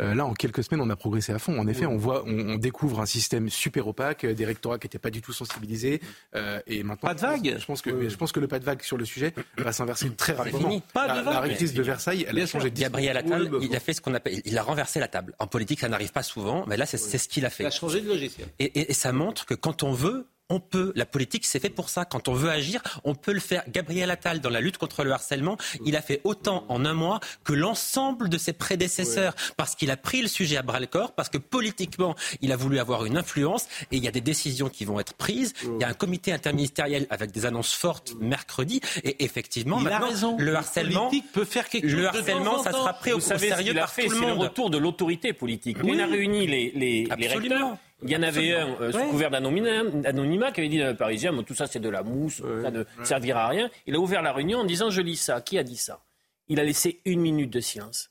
[0.00, 1.58] Euh, là, en quelques semaines, on a progressé à fond.
[1.58, 4.86] En effet, on voit, on, on découvre un système super opaque, euh, des rectorats qui
[4.86, 6.00] n'étaient pas du tout sensibilisés.
[6.34, 7.56] euh, et maintenant, Pas de vague?
[7.58, 10.10] Je pense que, je pense que le pas de vague sur le sujet va s'inverser
[10.10, 10.80] très rapidement.
[10.92, 11.34] Pas de la, vague.
[11.34, 12.70] la rectrice de Versailles, elle a changé.
[12.70, 15.34] Gabriel Attal, il a fait ce qu'on appelle, il a renversé la table.
[15.38, 17.64] En politique, ça n'arrive pas souvent, mais là, c'est ce qu'il a Il fait.
[17.64, 18.48] a changé de logiciel.
[18.58, 21.70] Et, et- et ça montre que quand on veut, on peut, la politique c'est fait
[21.70, 22.04] pour ça.
[22.04, 23.62] Quand on veut agir, on peut le faire.
[23.68, 27.20] Gabriel Attal, dans la lutte contre le harcèlement, il a fait autant en un mois
[27.44, 31.12] que l'ensemble de ses prédécesseurs, parce qu'il a pris le sujet à bras le corps,
[31.12, 34.68] parce que politiquement, il a voulu avoir une influence, et il y a des décisions
[34.68, 35.52] qui vont être prises.
[35.62, 39.90] Il y a un comité interministériel avec des annonces fortes mercredi, et effectivement, Il a
[39.90, 40.36] maintenant, raison.
[40.38, 43.48] le Le harcèlement, politique peut faire quelque chose le harcèlement, ça sera pris au, savez
[43.48, 44.42] sérieux par fait, tout le c'est le monde.
[44.42, 45.76] retour de l'autorité politique.
[45.82, 45.92] Oui.
[45.94, 47.76] Il a réuni les, les, les recteurs.
[48.02, 49.08] Il y en avait un euh, sous Ouais.
[49.08, 52.70] couvert d'anonymat qui avait dit dans le Parisien, tout ça c'est de la mousse, ça
[52.70, 53.70] ne servira à rien.
[53.86, 55.40] Il a ouvert la réunion en disant je lis ça.
[55.40, 56.02] Qui a dit ça?
[56.48, 58.10] Il a laissé une minute de silence.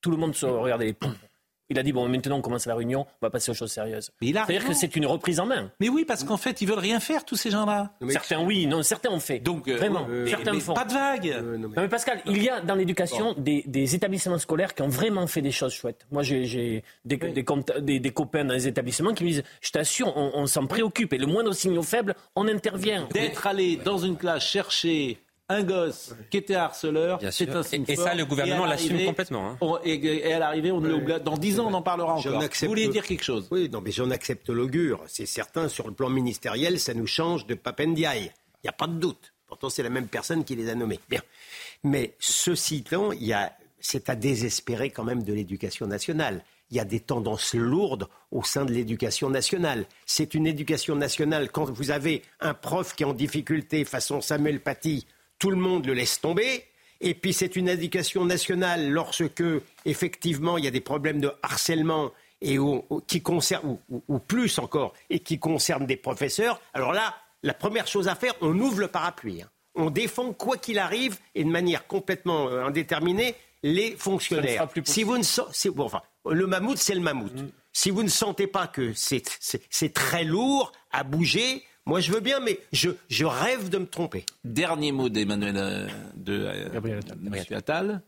[0.00, 1.14] Tout le monde se regardait les pompes.
[1.68, 4.10] Il a dit bon maintenant on commence la réunion, on va passer aux choses sérieuses.
[4.20, 5.70] Mais il a C'est-à-dire que c'est une reprise en main.
[5.80, 7.92] Mais oui, parce qu'en fait, ils veulent rien faire, tous ces gens-là.
[8.10, 9.38] Certains oui, non, certains ont fait.
[9.40, 10.74] Donc, euh, Vraiment, euh, certains mais font.
[10.74, 11.42] pas de vague.
[11.58, 15.26] Non mais Pascal, il y a dans l'éducation des, des établissements scolaires qui ont vraiment
[15.26, 16.06] fait des choses chouettes.
[16.12, 19.42] Moi, j'ai- j'ai des, des, compta- des- des copains dans les établissements qui me disent,
[19.60, 23.08] je t'assure, on, on s'en préoccupe et le moindre signal faible, on intervient.
[23.12, 27.92] D'être allé dans une classe chercher un gosse qui était harceleur, c'est un signe Et-
[27.92, 29.58] et ça, le gouvernement l'assume complètement, hein.
[29.60, 32.38] on- et, et à l'arrivée, on bla- Dans 10 ans, on en parlera encore.
[32.38, 33.46] Vous accepte- voulez dire quelque chose?
[33.50, 35.02] Oui, non, mais j'en accepte l'augure.
[35.06, 38.32] C'est certain, sur le plan ministériel, ça nous change de Papendiaï.
[38.62, 39.32] Il n'y a pas de doute.
[39.46, 40.98] Pourtant, c'est la même personne qui les a nommés.
[41.08, 41.20] Bien.
[41.84, 46.42] Mais ceci étant, il y a, c'est à désespérer quand même de l'éducation nationale.
[46.72, 49.86] Il y a des tendances lourdes au sein de l'éducation nationale.
[50.04, 51.52] C'est une éducation nationale.
[51.52, 55.06] Quand vous avez un prof qui est en difficulté façon Samuel Paty,
[55.38, 56.64] tout le monde le laisse tomber.
[57.00, 59.42] Et puis c'est une éducation nationale lorsque,
[59.84, 62.58] effectivement, il y a des problèmes de harcèlement et
[63.06, 66.60] qui concernent, ou, ou- ou plus encore, et qui concernent des professeurs.
[66.74, 69.42] Alors là, la première chose à faire, on ouvre le parapluie.
[69.42, 69.50] hein.
[69.74, 74.54] On défend, quoi qu'il arrive, et de manière complètement euh, indéterminée, les fonctionnaires.
[74.54, 74.94] sera plus possible.
[74.94, 77.32] si vous ne so- si- bon, enfin, le mammouth, c'est le mammouth.
[77.74, 82.40] Si vous ne sentez pas que c'est très lourd à bouger, moi je veux bien,
[82.40, 84.26] mais je, je rêve de me tromper.
[84.44, 87.18] Dernier mot d'Emmanuel euh, de euh, Gabriel Attal.
[87.20, 88.02] Monsieur Attal,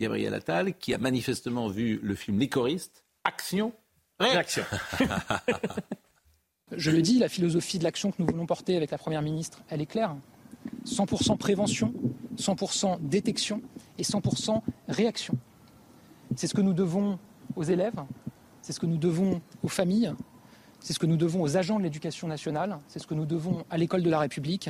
[0.00, 3.04] Gabriel Attal, qui a manifestement vu le film Les choristes.
[3.24, 3.72] Action,
[4.20, 4.62] réaction.
[6.76, 9.62] Je le dis, la philosophie de l'action que nous voulons porter avec la Première ministre,
[9.68, 10.16] elle est claire.
[10.86, 11.92] 100% prévention,
[12.36, 13.62] 100% détection
[13.98, 15.36] et 100% réaction.
[16.36, 17.18] C'est ce que nous devons
[17.54, 18.02] aux élèves,
[18.62, 20.14] c'est ce que nous devons aux familles,
[20.84, 23.64] c'est ce que nous devons aux agents de l'éducation nationale, c'est ce que nous devons
[23.70, 24.68] à l'école de la République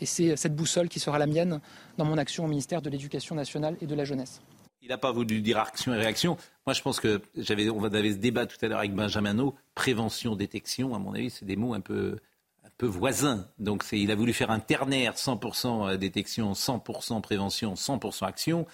[0.00, 1.60] et c'est cette boussole qui sera la mienne
[1.98, 4.40] dans mon action au ministère de l'Éducation nationale et de la jeunesse.
[4.80, 6.38] Il n'a pas voulu dire action et réaction.
[6.66, 9.54] Moi, je pense que j'avais, on avait ce débat tout à l'heure avec Benjamin No.
[9.74, 12.16] Prévention, détection, à mon avis, c'est des mots un peu,
[12.64, 13.46] un peu voisins.
[13.58, 18.66] Donc, c'est, il a voulu faire un ternaire 100% détection, 100% prévention, 100% action.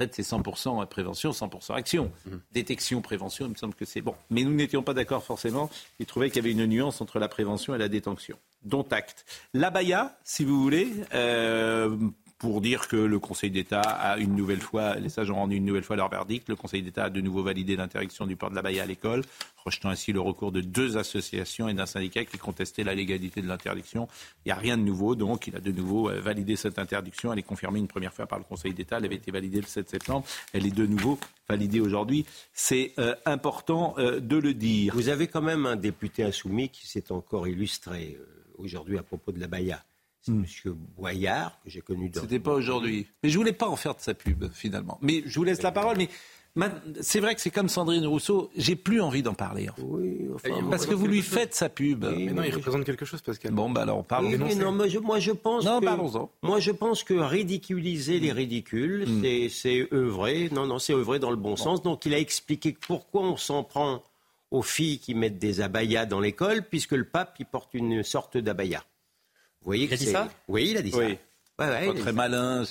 [0.00, 2.10] En fait, c'est 100% prévention, 100% action.
[2.52, 4.14] Détection, prévention, il me semble que c'est bon.
[4.30, 5.68] Mais nous n'étions pas d'accord forcément.
[5.98, 8.38] Il trouvait qu'il y avait une nuance entre la prévention et la détention.
[8.62, 9.26] Dont acte.
[9.52, 11.94] L'abaya, si vous voulez, euh,
[12.40, 15.66] pour dire que le Conseil d'État a une nouvelle fois, les sages ont rendu une
[15.66, 16.48] nouvelle fois leur verdict.
[16.48, 19.22] Le Conseil d'État a de nouveau validé l'interdiction du port de l'abaya à l'école,
[19.62, 23.46] rejetant ainsi le recours de deux associations et d'un syndicat qui contestaient la légalité de
[23.46, 24.08] l'interdiction.
[24.46, 27.30] Il n'y a rien de nouveau, donc il a de nouveau euh, validé cette interdiction.
[27.30, 28.96] Elle est confirmée une première fois par le Conseil d'État.
[28.96, 30.24] Elle avait été validée le 7 septembre.
[30.54, 32.24] Elle est de nouveau validée aujourd'hui.
[32.54, 34.94] C'est euh, important euh, de le dire.
[34.94, 38.18] Vous avez quand même un député insoumis qui s'est encore illustré
[38.56, 39.84] aujourd'hui à propos de la Baïa.
[40.22, 40.44] C'est M.
[40.98, 42.20] Boyard, que j'ai connu dans...
[42.20, 43.06] C'était pas aujourd'hui.
[43.22, 44.98] Mais je voulais pas en faire de sa pub, finalement.
[45.00, 45.96] Mais je vous laisse la parole.
[45.96, 46.08] Mais
[46.54, 48.50] ma- c'est vrai que c'est comme Sandrine Rousseau.
[48.54, 49.70] J'ai plus envie d'en parler.
[49.70, 49.82] en fait.
[49.82, 52.04] Oui, enfin, Parce que vous lui faites sa pub.
[52.04, 53.52] Oui, Mais non, il représente quelque chose, Pascal.
[53.52, 54.28] Bon, bah alors, parlons.
[54.28, 56.30] Oui, mais non, moi, je, moi, je pense Non, que, parlons-en.
[56.42, 59.22] Moi, je pense que ridiculiser les ridicules, Mm.
[59.22, 60.50] c'est, c'est œuvrer.
[60.52, 61.82] Non, non, c'est œuvrer dans le bon, sens.
[61.82, 64.02] Donc, il a expliqué pourquoi on s'en prend
[64.50, 68.36] aux filles qui mettent des abayas dans l'école, puisque le pape, il porte une sorte
[68.36, 68.84] d'abaya.
[69.62, 70.12] Vous voyez Il a dit c'est...
[70.12, 70.28] ça?
[70.48, 71.18] Oui, il a dit Oui.
[71.58, 71.64] ça.
[71.66, 72.64] Ouais, ouais, Pas très dit malin,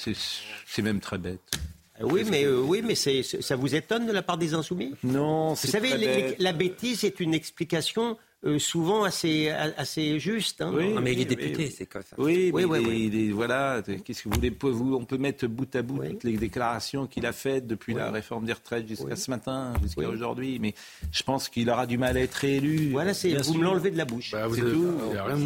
[0.65, 1.39] c'est même très bête.
[1.53, 2.05] ça.
[2.05, 4.95] Oui, mais, euh, oui, mais ça vous étonne de la part des insoumis?
[5.03, 6.35] Non, Vous c'est savez, très les- les- bête.
[6.39, 10.61] la bêtise est une explication euh, souvent assez, assez juste.
[10.61, 10.71] hein.
[10.73, 10.93] Oui.
[10.93, 11.73] Non, mais il est oui, député, oui.
[11.77, 13.09] c'est quoi ça Oui, mais Oui, oui, il est- oui.
[13.13, 13.81] il est- voilà.
[14.05, 16.11] Qu'est-ce que vous voulez vous- On peut mettre bout à bout Oui.
[16.11, 19.17] toutes les déclarations qu'il a faites depuis la réforme des retraites jusqu'à Oui.
[19.17, 20.07] ce matin, jusqu'à Oui.
[20.07, 20.57] aujourd'hui.
[20.59, 20.73] Mais
[21.11, 22.91] je pense qu'il aura du mal à être réélu.
[22.91, 23.55] Voilà, c'est, vous sûr.
[23.55, 24.31] me l'enlevez de la bouche.
[24.31, 24.93] Bah, C'est avez- tout.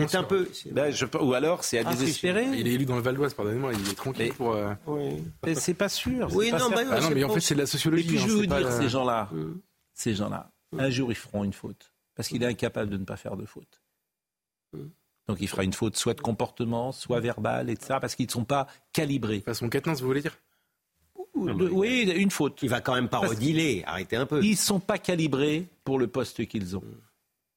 [0.08, 0.48] c'est un peu...
[0.54, 2.46] c'est- Ben, je- ou alors c'est à Ah, désespérer.
[2.54, 4.54] Il est élu dans le Val d'Oise, pardonnez-moi, il est tranquille Mais- pour.
[4.54, 5.02] euh, Oui.
[5.46, 6.30] Mais c'est pas sûr.
[6.36, 8.08] Oui, non, bah, Ah je mais en fait, c'est de la Et sociologie.
[8.08, 9.54] puis je hein, vais vous dire, ces gens-là, Mm.
[9.96, 13.18] ces gens-là, un jour ils feront une faute parce qu'il est incapable de ne pas
[13.18, 13.82] faire de faute.
[15.28, 17.96] Donc il fera une faute soit de comportement, soit verbale, etc.
[18.02, 19.42] Parce qu'ils ne sont pas calibrés.
[19.42, 20.38] Façon Quatennens, vous voulez dire?
[21.36, 22.60] Ou de- oui, une faute.
[22.62, 24.44] Il va quand même pas rediler, arrêtez un peu.
[24.44, 26.84] Ils ne sont pas calibrés pour le poste qu'ils ont.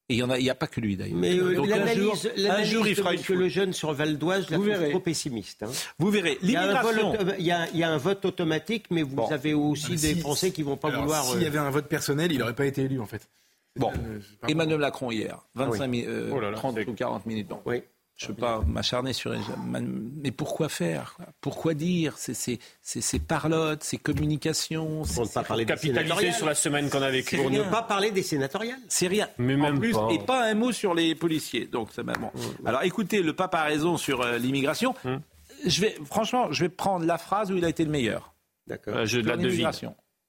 [0.09, 1.19] Et il n'y a, y pas que lui d'ailleurs.
[1.19, 3.37] Mais euh, Donc, un l'analyse, jour- un l'analyse jour, il fera une faute.
[3.37, 5.65] le jeune sur Val d'Oise, je la trop pessimiste.
[5.65, 5.71] hein.
[5.99, 6.39] Vous verrez.
[6.43, 7.23] Il y, a un vol L'immigration.
[7.25, 9.91] auto- il, y a, il y a un vote automatique, mais vous avez aussi Ah,
[9.91, 11.25] mais des si- Français qui vont pas Alors, vouloir.
[11.25, 13.29] S'il y euh, avait un vote personnel, il n'aurait pas été élu en fait.
[13.77, 14.21] Bon, Euh.
[14.49, 15.89] Emmanuel Macron hier, 25 oui.
[15.89, 17.49] mi- euh, Oh là là, 30 c'est- ou 40 minutes.
[17.49, 17.83] Bon, Oui.
[18.17, 21.27] je ne veux pas m'acharner sur les mais pourquoi faire quoi?
[21.41, 22.15] Pourquoi dire?
[22.17, 26.35] C'est c'est- c'est- c'est parlotte, c'est communication, c'est- Pour ne pas parler des Capitaliser sénatoriales.
[26.35, 27.37] sur la semaine qu'on a vécue.
[27.37, 28.79] Pour ne pas parler des sénatoriales.
[28.89, 29.29] c'est rien.
[29.39, 30.09] Mais en même plus, pas.
[30.13, 31.67] et pas un mot sur les policiers.
[31.67, 32.31] Donc, c'est bon.
[32.65, 34.95] Alors, écoutez, le pape a raison sur euh, l'immigration.
[35.05, 35.21] Hum.
[35.65, 38.35] Je vais, franchement, je vais prendre la phrase où il a été le meilleur.
[38.67, 38.95] D'accord.
[38.97, 39.69] Euh, je Sur la devine.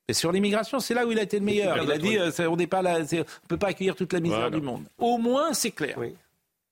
[0.09, 1.83] Et sur l'immigration, c'est là où il a été le meilleur.
[1.83, 4.19] Il a dit, euh, on n'est pas là, c'est- on peut pas accueillir toute la
[4.21, 4.55] misère Voilà.
[4.57, 4.85] du monde.
[4.97, 5.95] Au moins, c'est clair.
[5.97, 6.15] Oui.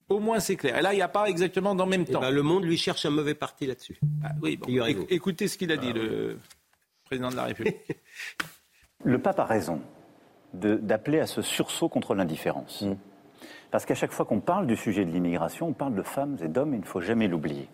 [0.08, 0.78] Au moins, c'est clair.
[0.78, 2.22] Et là, il n'y a pas exactement dans le même Eh temps.
[2.22, 4.00] ben, le monde lui cherche un mauvais parti là-dessus.
[4.24, 4.68] Ah, oui, bon,
[5.10, 6.38] écoutez ce qu'il a dit, le
[7.06, 7.76] président de la République.
[9.04, 9.82] Le pape a raison
[10.54, 12.82] d'appeler à ce sursaut contre l'indifférence.
[12.82, 12.96] Mm.
[13.70, 16.48] Parce qu'à chaque fois qu'on parle du sujet de l'immigration, on parle de femmes et
[16.48, 17.68] d'hommes, il ne faut jamais l'oublier.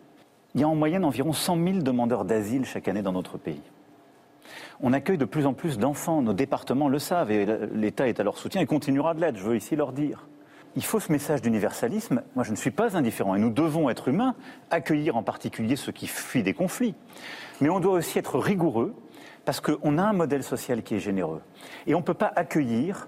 [0.55, 3.61] Il y a en moyenne environ 100 000 demandeurs d'asile chaque année dans notre pays.
[4.81, 8.23] On accueille de plus en plus d'enfants, nos départements le savent, et l'État est à
[8.23, 10.27] leur soutien et continuera de l'être, je veux ici leur dire.
[10.75, 12.23] Il faut ce message d'universalisme.
[12.35, 14.35] Moi, je ne suis pas indifférent, et nous devons être humains,
[14.69, 16.95] accueillir en particulier ceux qui fuient des conflits.
[17.59, 18.95] Mais on doit aussi être rigoureux,
[19.45, 21.41] parce qu'on a un modèle social qui est généreux.
[21.87, 23.07] Et on ne peut pas accueillir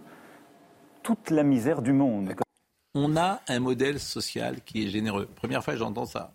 [1.04, 2.34] toute la misère du monde.
[2.96, 5.28] On a un modèle social qui est généreux.
[5.36, 6.32] Première fois j'entends ça.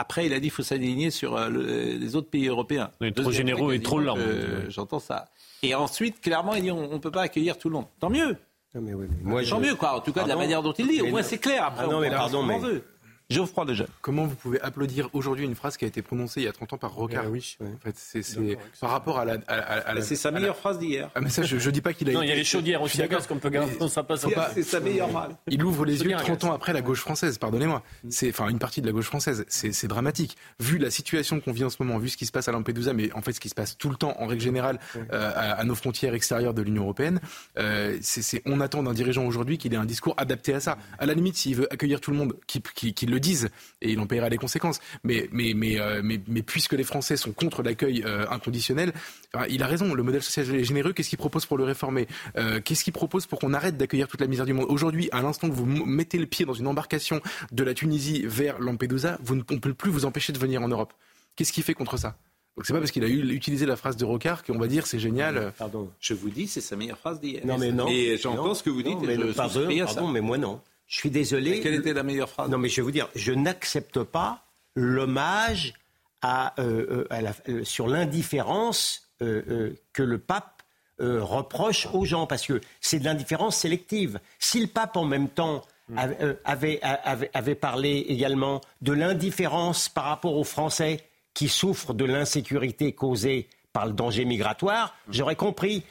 [0.00, 2.90] Après, il a dit qu'il faut s'aligner sur euh, le- les autres pays européens.
[3.00, 4.14] On est trop fois et trop lent.
[4.14, 5.26] que J'entends ça.
[5.62, 7.84] Et ensuite, clairement, il dit on ne peut pas accueillir tout le monde.
[8.00, 8.36] Tant mieux.
[8.74, 9.96] Non, mais oui, mais moi, Tant je- mieux, quoi.
[9.96, 11.02] En tout cas, de la manière dont il dit.
[11.02, 11.64] Au moins, c'est clair.
[11.66, 12.84] Après, Ah non, on mais pardon, mais- veut.
[13.30, 13.86] Geoffroy Lejeune.
[14.02, 16.72] Comment vous pouvez applaudir aujourd'hui une phrase qui a été prononcée il y a 30
[16.74, 17.68] ans par Rocard oui, oui.
[17.74, 19.34] En fait, c'est c'est par rapport à la.
[19.46, 21.10] à- à- à la- C'est sa la- meilleure phrase d'hier.
[21.14, 22.12] Ah, mais ça, je, je dis pas qu'il a.
[22.12, 23.72] Non, il y a les chaudières aussi à gaz qu'on peut garder.
[23.88, 24.22] Ça passe.
[24.22, 25.32] Faut pas- C'est sa meilleure phrase.
[25.48, 27.82] Il ouvre les yeux bien, 30 ans après la gauche française, pardonnez-moi.
[28.08, 29.44] C'est enfin une partie de la gauche française.
[29.48, 30.36] C'est c'est dramatique.
[30.58, 32.92] Vu la situation qu'on vit en ce moment, vu ce qui se passe à Lampedusa,
[32.92, 35.52] mais en fait ce qui se passe tout le temps en règle générale euh, à,
[35.52, 37.20] à nos frontières extérieures de l'Union européenne,
[37.58, 40.78] euh, c'est c'est- on attend d'un dirigeant aujourd'hui qu'il ait un discours adapté à ça.
[40.98, 43.48] À la limite, s'il veut accueillir tout le monde, qu'il qu'il- qu'il le dise
[43.80, 44.80] et il en paiera les conséquences.
[45.04, 48.92] Mais mais mais euh, mais, mais puisque les Français sont contre l'accueil euh, inconditionnel,
[49.34, 49.94] enfin, il a raison.
[49.94, 50.92] Le modèle social est généreux.
[50.92, 52.08] Qu'est-ce qu'il propose pour le réformer?
[52.36, 54.66] Euh, Qu'est-ce qu'il propose pour qu'on arrête d'accueillir toute la misère du monde?
[54.68, 57.20] Aujourd'hui, à l'instant que vous mettez le pied dans une embarcation
[57.52, 60.68] de la Tunisie vers Lampedusa, vous ne on peut plus vous empêcher de venir en
[60.68, 60.92] Europe.
[61.36, 62.16] Qu'est-ce qu'il fait contre ça?
[62.56, 64.86] Donc c'est pas parce qu'il a eu, utilisé la phrase de Rocard qu'on va dire
[64.86, 65.52] c'est génial.
[65.56, 65.88] Pardon.
[66.00, 67.40] Je vous dis, c'est sa meilleure phrase d'hier.
[67.46, 67.86] Non, mais non.
[67.88, 70.36] Et j'entends ce que vous dites non, et mais je ne- pardon, pardon, mais moi
[70.36, 70.60] non.
[70.90, 71.60] Je suis désolé.
[71.60, 72.50] Quelle était la meilleure phrase?
[72.50, 75.72] Non, mais je vais vous dire, je n'accepte pas l'hommage
[76.20, 80.62] à, euh, euh, à la- euh, sur l'indifférence euh, euh, que le pape
[80.98, 84.20] reproche aux gens, parce que c'est de l'indifférence sélective.
[84.38, 85.62] Si le pape, en même temps,
[85.96, 91.00] avait, euh, avait, avait- avait parlé également de l'indifférence par rapport aux Français
[91.32, 95.82] qui souffrent de l'insécurité causée par le danger migratoire, j'aurais compris.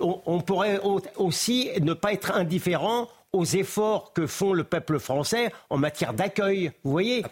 [0.00, 4.98] On, on pourrait au- aussi ne pas être indifférent aux efforts que font le peuple
[4.98, 6.72] français en matière d'accueil.
[6.82, 7.24] Vous voyez,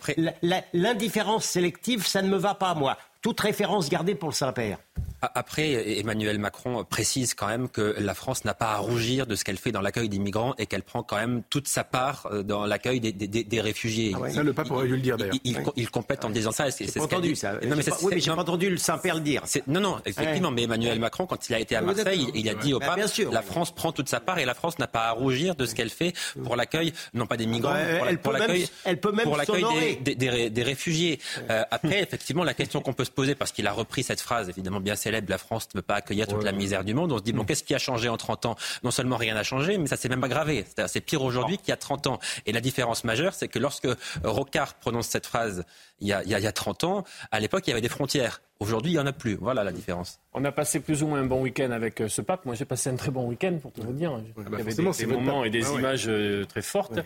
[0.73, 2.97] l'indifférence sélective, ça ne me va pas, moi.
[3.21, 4.79] Toute référence gardée pour le Saint-Père.
[5.21, 9.43] Après, Emmanuel Macron précise quand même que la France n'a pas à rougir de ce
[9.45, 12.45] qu'elle fait dans l'accueil des migrants et qu'elle prend quand même toute sa part euh,
[12.45, 14.13] dans l'accueil des, des- des- des réfugiés.
[14.15, 14.31] Ah ouais.
[14.31, 15.35] Ça, le pape aurait dû le dire d'ailleurs.
[15.43, 16.71] Il, il- il complète en disant ça.
[16.71, 17.37] c'est- ce entendu dit.
[17.37, 17.55] ça.
[17.55, 19.43] Non, J'ai mais pas- c'est- oui, mais j'ai pas entendu le Saint-Père le dire.
[19.47, 22.49] c'est- Non, non, effectivement, mais Emmanuel Macron, quand il a été à Marseille, il, il
[22.49, 23.33] a dit au Bah, pape, bien sûr.
[23.33, 25.75] la France prend toute sa part et la France n'a pas à rougir de ce
[25.75, 26.13] qu'elle fait
[26.45, 28.69] pour l'accueil, non pas des migrants, Bah, mais pour la- elle pour peut même- l'accueil
[28.85, 29.97] elle peut même pour l'accueil s'honorer.
[30.01, 31.19] des, des- des- des réfugiés.
[31.51, 34.49] Euh, après, effectivement, la question qu'on peut se poser, parce qu'il a repris cette phrase
[34.49, 37.19] évidemment bien célèbre, la France ne peut pas accueillir toute la misère du monde, on
[37.19, 38.57] se dit, bon, qu'est-ce qui a changé en 30 ans?
[38.85, 40.65] Non seulement rien n'a changé, mais ça s'est même aggravé.
[40.87, 42.21] C'est pire aujourd'hui qu'il y a 30 ans.
[42.47, 43.89] Et la différence majeure, c'est que lorsque
[44.23, 45.65] Rocard prononce cette phrase
[46.01, 47.03] il y a, il y a- il y a 30 ans,
[47.33, 48.41] à l'époque, il y avait des frontières.
[48.61, 49.35] Aujourd'hui, il n'y en a plus.
[49.37, 50.19] Voilà la différence.
[50.33, 52.45] On a passé plus ou moins un bon week-end avec euh, ce pape.
[52.45, 54.13] Moi, j'ai passé un très bon week-end, pour tout vous dire.
[54.37, 55.79] Il y avait des, moments et des Ah ouais.
[55.79, 56.99] images euh, très fortes.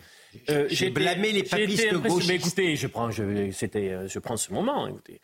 [0.51, 2.29] Euh, J'ai blâmé les papistes gauchistes.
[2.29, 4.87] Mais écoutez, je prends, je, c'était, euh, je prends ce moment.
[4.89, 5.21] Écoutez,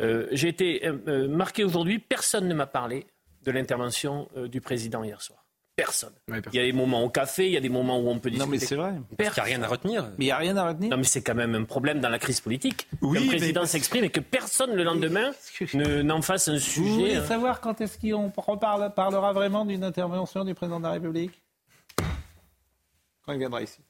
[0.00, 1.98] Euh, j'ai été euh, euh, marqué aujourd'hui.
[1.98, 3.06] Personne ne m'a parlé
[3.44, 5.38] de l'intervention euh, du président hier soir.
[5.74, 6.12] Personne.
[6.28, 6.50] Ouais, personne.
[6.52, 8.28] Il y a des moments au café, il y a des moments où on peut
[8.30, 8.44] discuter.
[8.46, 8.92] Non, mais c'est vrai.
[9.16, 10.02] Parce qu'il n'y a rien à retenir.
[10.18, 10.90] Mais il n'y a rien à retenir.
[10.90, 12.86] Non, mais c'est quand même un problème dans la crise politique.
[13.00, 15.32] Oui, que le mais- président s'exprime et que personne le lendemain
[15.74, 16.90] ne, n'en fasse un Vous sujet.
[16.90, 17.24] voulez hein.
[17.24, 21.40] savoir quand est-ce qu'on reparle- parlera vraiment d'une intervention du président de la République?
[23.24, 23.80] Quand il viendra ici.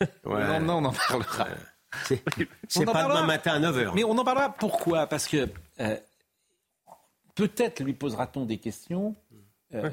[0.24, 1.46] Non, non, on en parlera.
[2.06, 2.22] C'est
[2.68, 3.16] c'est On en pas parlera.
[3.16, 3.92] demain matin à 9h.
[3.94, 4.52] Mais on en parlera.
[4.52, 5.06] Pourquoi?
[5.06, 5.48] Parce que
[5.80, 5.96] euh,
[7.34, 9.14] peut-être lui posera-t-on des questions
[9.74, 9.90] euh,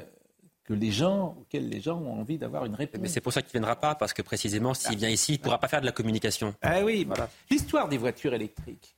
[0.64, 3.00] que les gens, auxquels les gens ont envie d'avoir une réponse.
[3.00, 5.38] Mais c'est pour ça qu'il ne viendra pas, parce que précisément, s'il vient ici, il
[5.38, 6.54] ne pourra pas faire de la communication.
[6.60, 7.30] Ah oui, voilà.
[7.50, 8.94] L'histoire des voitures électriques,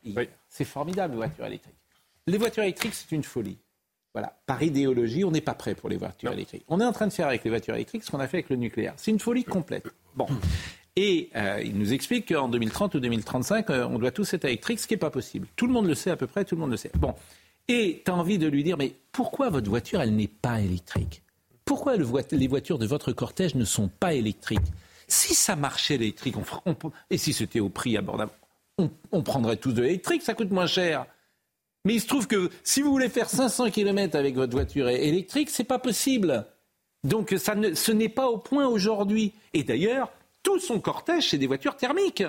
[0.48, 1.74] c'est formidable, les voitures électriques.
[2.26, 3.58] Les voitures électriques, c'est une folie.
[4.12, 4.36] Voilà.
[4.46, 6.64] Par idéologie, on n'est pas prêt pour les voitures électriques.
[6.66, 8.50] On est en train de faire avec les voitures électriques ce qu'on a fait avec
[8.50, 8.94] le nucléaire.
[8.96, 9.86] C'est une folie complète.
[10.16, 10.26] Bon.
[10.96, 14.80] Et euh, il nous explique qu'en 2030 ou 2035, euh, on doit tous être électriques,
[14.80, 15.46] ce qui n'est pas possible.
[15.56, 16.90] Tout le monde le sait à peu près, tout le monde le sait.
[16.98, 17.14] Bon.
[17.68, 21.22] Et tu as envie de lui dire, mais pourquoi votre voiture, elle n'est pas électrique?
[21.64, 24.58] Pourquoi les voitures de votre cortège ne sont pas électriques?
[25.06, 26.34] Si ça marchait électrique,
[27.10, 28.32] et si c'était au prix abordable,
[28.78, 31.06] on, on prendrait tous de l'électrique, ça coûte moins cher.
[31.84, 35.48] Mais il se trouve que si vous voulez faire 500 km avec votre voiture électrique,
[35.50, 36.44] c'est pas possible.
[37.04, 39.32] Donc ça ce n'est pas au point aujourd'hui.
[39.54, 40.10] Et d'ailleurs,
[40.42, 42.24] tout son cortège, c'est des voitures thermiques.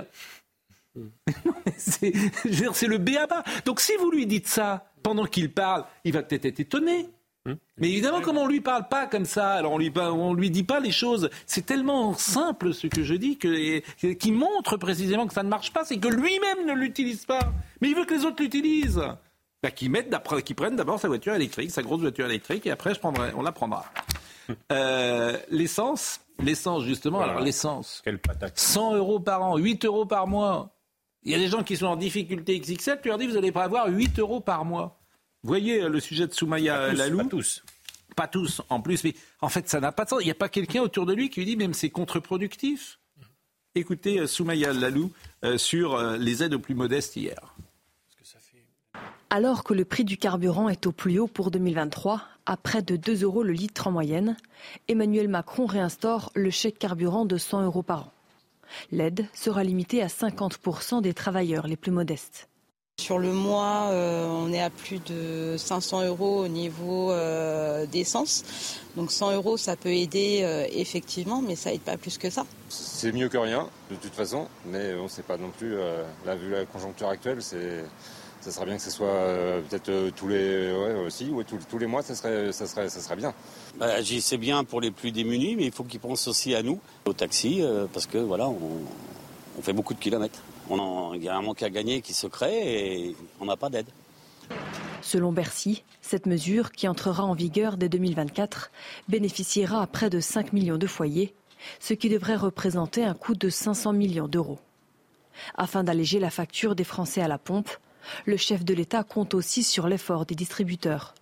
[1.78, 3.43] c'est le B à bas.
[3.66, 7.09] Donc si vous lui dites ça pendant qu'il parle, il va peut-être être étonné.
[7.45, 10.64] Mais évidemment, comme on lui parle pas comme ça, alors on lui on lui dit
[10.64, 11.32] pas les choses.
[11.47, 13.80] C'est tellement simple ce que je dis que
[14.14, 17.51] qui montre précisément que ça ne marche pas, c'est que lui-même ne l'utilise pas.
[17.82, 19.01] Mais il veut que les autres l'utilisent
[19.64, 22.93] bah, qui mettent, qui prennent d'abord sa voiture électrique, sa grosse voiture électrique, et après
[22.93, 23.86] je prendrai, on la prendra.
[24.72, 28.01] Euh, l'essence, l'essence justement, alors l'essence,
[28.55, 30.75] 100 euros par an, 8 euros par mois.
[31.23, 33.51] Il y a des gens qui sont en difficulté XXL, tu leur dis vous allez
[33.51, 34.99] pas avoir 8 euros par mois.
[35.43, 37.63] Vous voyez euh, le sujet de Soumaya Lalou Pas tous.
[38.15, 40.21] Pas tous en plus, mais en fait ça n'a pas de sens.
[40.21, 42.99] Il n'y a pas quelqu'un autour de lui qui lui dit même c'est contre-productif.
[43.75, 45.11] Écoutez euh, Soumaya Lalou
[45.57, 47.55] sur les aides aux plus modestes hier.
[49.34, 52.97] Alors que le prix du carburant est au plus haut pour 2023, à près de
[52.97, 54.36] 2 euros le litre en moyenne,
[54.89, 58.11] Emmanuel Macron réinstaure le chèque carburant de 100 euros par an.
[58.91, 62.49] L'aide sera limitée à 50% des travailleurs les plus modestes.
[62.99, 68.43] Sur le mois, euh, on est à plus de 500 euros au niveau euh, d'essence.
[68.97, 72.45] Donc 100 euros, ça peut aider euh, effectivement, mais ça aide pas plus que ça.
[72.67, 75.77] C'est mieux que rien, de toute façon, mais on ne sait pas non plus,
[76.25, 77.86] là, vu la conjoncture actuelle, c'est
[78.41, 81.59] ça serait bien que ce soit euh, peut-être euh, tous les ouais, aussi, ouais, tous,
[81.69, 83.33] tous, les mois, ça serait, ça serait, ça serait bien.
[83.77, 86.79] Bah, c'est bien pour les plus démunis, mais il faut qu'ils pensent aussi à nous,
[87.05, 88.81] au taxi, euh, parce que voilà, on,
[89.57, 90.39] on, fait beaucoup de kilomètres.
[90.69, 93.69] On il y a un manque à gagner qui se crée et on n'a pas
[93.69, 93.87] d'aide.
[95.01, 98.71] Selon Bercy, cette mesure, qui entrera en vigueur dès 2024,
[99.07, 101.33] bénéficiera à près de 5 millions de foyers,
[101.79, 104.59] ce qui devrait représenter un coût de 500 millions d'euros.
[105.55, 107.69] Afin d'alléger la facture des Français à la pompe,
[108.26, 111.14] le chef de l'État compte aussi sur l'effort des distributeurs.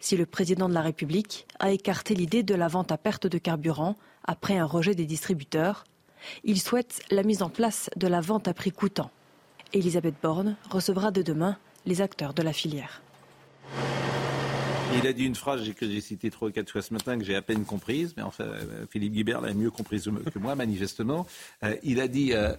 [0.00, 3.38] Si le président de la République a écarté l'idée de la vente à perte de
[3.38, 5.84] carburant après un rejet des distributeurs,
[6.42, 9.10] il souhaite la mise en place de la vente à prix coûtant.
[9.72, 13.02] Elisabeth Borne recevra de demain les acteurs de la filière.
[14.96, 17.24] Il a dit une phrase que j'ai citée trois ou quatre fois ce matin, que
[17.24, 21.26] j'ai à peine comprise, mais enfin, euh, Philippe Guibert l'a mieux comprise que moi, manifestement.
[21.64, 22.54] Euh, il a dit euh,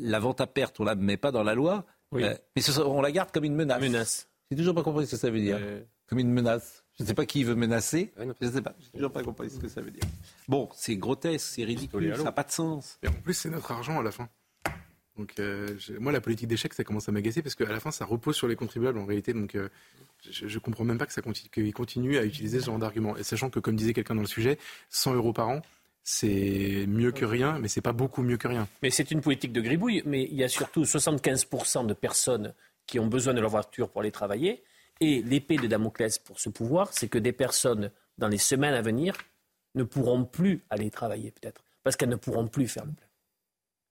[0.00, 3.00] la vente à perte, on ne la met pas dans la loi, euh, mais on
[3.00, 3.80] la garde comme une menace.
[3.80, 4.28] Menace.
[4.50, 5.58] J'ai toujours pas compris ce que ça veut dire.
[6.06, 6.84] Comme une menace.
[6.98, 8.12] Je ne sais pas qui veut menacer.
[8.16, 8.74] je ne sais pas.
[8.78, 10.04] J'ai toujours pas compris ce que ça veut dire.
[10.46, 12.98] Bon, c'est grotesque, c'est ridicule, ça n'a pas de sens.
[13.02, 14.28] Et en plus, c'est notre argent à la fin.
[15.16, 18.04] Donc, euh, moi, la politique d'échec, ça commence à m'agacer parce qu'à la fin, ça
[18.04, 19.32] repose sur les contribuables en réalité.
[19.32, 19.68] Donc, euh,
[20.28, 23.16] je, ne comprends même pas que ça continue, qu'ils continuent à utiliser ce genre d'argument.
[23.16, 24.58] Et sachant que, comme disait quelqu'un dans le sujet,
[24.90, 25.62] 100 euros par an,
[26.04, 28.68] c'est mieux que rien, mais c'est pas beaucoup mieux que rien.
[28.82, 30.02] Mais c'est une politique de gribouille.
[30.04, 32.54] Mais il y a surtout 75% de personnes
[32.86, 34.62] qui ont besoin de leur voiture pour aller travailler.
[35.00, 38.82] Et l'épée de Damoclès pour ce pouvoir, c'est que des personnes, dans les semaines à
[38.82, 39.16] venir,
[39.74, 43.03] ne pourront plus aller travailler, peut-être, parce qu'elles ne pourront plus faire le plein.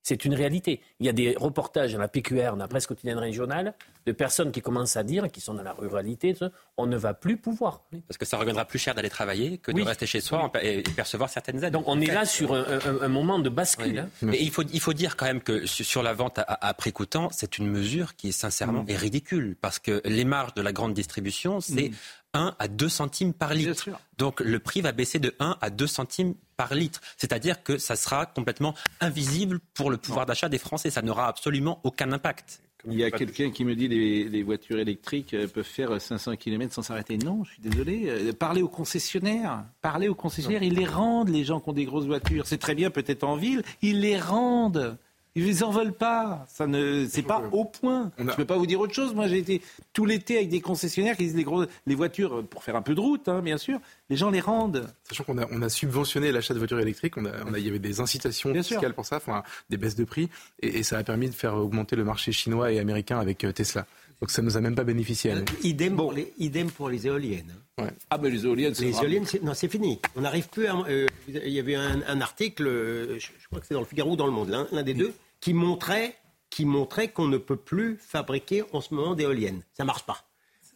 [0.03, 0.81] C'est une réalité.
[0.99, 3.73] Il y a des reportages dans la PQR, dans la presse quotidienne régionale,
[4.05, 6.35] de personnes qui commencent à dire, qui sont dans la ruralité,
[6.75, 7.83] on ne va plus pouvoir.
[8.07, 11.29] Parce que ça reviendra plus cher d'aller travailler que de rester chez soi et percevoir
[11.29, 11.73] certaines aides.
[11.73, 13.99] Donc on est là sur un, moment de bascule.
[13.99, 14.09] Hein.
[14.21, 17.29] Mais il faut, il faut dire quand même que sur la vente à, prix coûtant,
[17.31, 18.91] c'est une mesure qui est sincèrement mm.
[18.91, 19.55] ridicule.
[19.61, 21.91] Parce que les marges de la grande distribution, c'est
[22.34, 22.55] 1 mm.
[22.59, 23.89] à 2 centimes par litre.
[24.17, 27.01] Donc le prix va baisser de 1 à 2 centimes par litre.
[27.17, 30.89] C'est-à-dire que ça sera complètement invisible pour le pouvoir d'achat des Français.
[30.89, 32.61] Ça n'aura absolument aucun impact.
[32.86, 36.36] Il y a quelqu'un qui me dit les, les voitures électriques euh, peuvent faire 500
[36.36, 37.17] km sans s'arrêter.
[37.17, 38.09] Non, je suis désolé.
[38.09, 39.63] Euh, parlez aux concessionnaires.
[39.81, 40.63] Parlez aux concessionnaires.
[40.63, 42.45] Ils les rendent, les gens qui ont des grosses voitures.
[42.45, 43.63] C'est très bien peut-être en ville.
[43.81, 44.97] Ils les rendent.
[45.36, 46.45] Ils les en veulent pas.
[46.47, 48.11] Ça ne, c'est pas au point.
[48.19, 49.15] Je ne peux pas vous dire autre chose.
[49.15, 49.61] Moi, j'ai été
[49.91, 52.93] tout l'été avec des concessionnaires qui disent les, gros, les voitures, pour faire un peu
[52.93, 53.79] de route, hein, bien sûr,
[54.09, 54.88] Les gens les rendent.
[55.09, 57.65] Sachant qu'on a, on a subventionné l'achat de voitures électriques, on a, on a- il
[57.65, 60.29] y avait des incitations fiscales pour ça, enfin, des baisses de prix,
[60.61, 63.51] et, et ça a permis de faire augmenter le marché chinois et américain avec euh,
[63.51, 63.88] Tesla.
[64.24, 65.43] Donc ça nous a même pas bénéficié à nous.
[65.63, 67.53] Idem, pour les, idem pour les éoliennes.
[67.82, 67.89] hein.
[68.09, 69.03] Ah, mais les éoliennes, c'est Les grave.
[69.03, 69.99] éoliennes, c'est- non, c'est fini.
[70.15, 70.78] On n'arrive plus à.
[70.88, 73.86] euh, il y avait un, un article, euh, je, je crois que c'est dans le
[73.86, 76.15] Figaro ou dans le Monde, l'un l'un des deux, qui montrait,
[76.49, 79.59] qui montrait qu'on ne peut plus fabriquer en ce moment d'éoliennes.
[79.74, 80.24] Ça marche pas.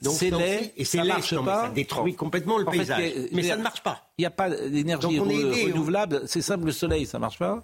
[0.01, 1.67] C'est donc, laid, et c'est ça laid, marche non, pas.
[1.67, 2.99] Ça détruit complètement le En paysage.
[3.01, 4.11] a- mais ça ne marche pas.
[4.17, 6.21] Il n'y a pas d'énergie Donc on est re- aidé, on- renouvelable.
[6.25, 7.63] C'est simple, le soleil, ça marche pas.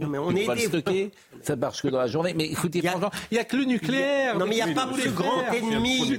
[0.00, 1.10] Non, mais on Tu est peux pas le stocker,
[1.42, 2.34] ça marche que dans la journée.
[2.34, 4.38] Mais écoutez, franchement, il n'y a que le nucléaire.
[4.38, 6.18] Non, mais il n'y a pas plus grand ennemi.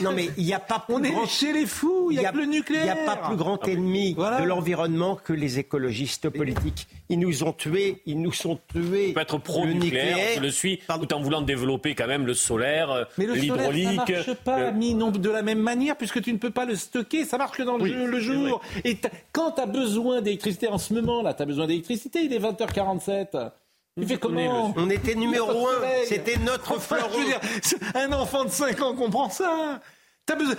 [0.00, 2.32] Non, mais il n'y a pas plus On est chez les fous, il n'y a,
[2.32, 2.82] que le nucléaire.
[2.82, 6.86] Il n'y a pas plus grand ennemi de l'environnement que les écologistes politiques.
[7.08, 9.08] Ils nous ont tués, ils nous sont tués.
[9.10, 12.32] On peut être pro-nucléaire, nucléaire, je le suis, tout en voulant développer quand même le
[12.32, 14.00] solaire, euh, Mais le solaire, l'hydraulique.
[14.06, 16.64] ça marche pas le- mis non de la même manière puisque tu ne peux pas
[16.64, 17.24] le stocker.
[17.24, 18.62] Ça marche que dans le, jour.
[18.84, 18.96] Et
[19.32, 22.38] quand tu as besoin d'électricité en ce moment, là, tu as besoin d'électricité, il est
[22.96, 23.50] 20h47.
[24.00, 25.80] Tu fais comment On était numéro Il y a pas de un.
[25.80, 26.06] soleil.
[26.06, 27.12] C'était notre Enfin, fleuron.
[27.12, 27.40] je veux dire,
[27.94, 29.80] un enfant de 5 ans comprend ça.
[30.24, 30.54] T'as besoin,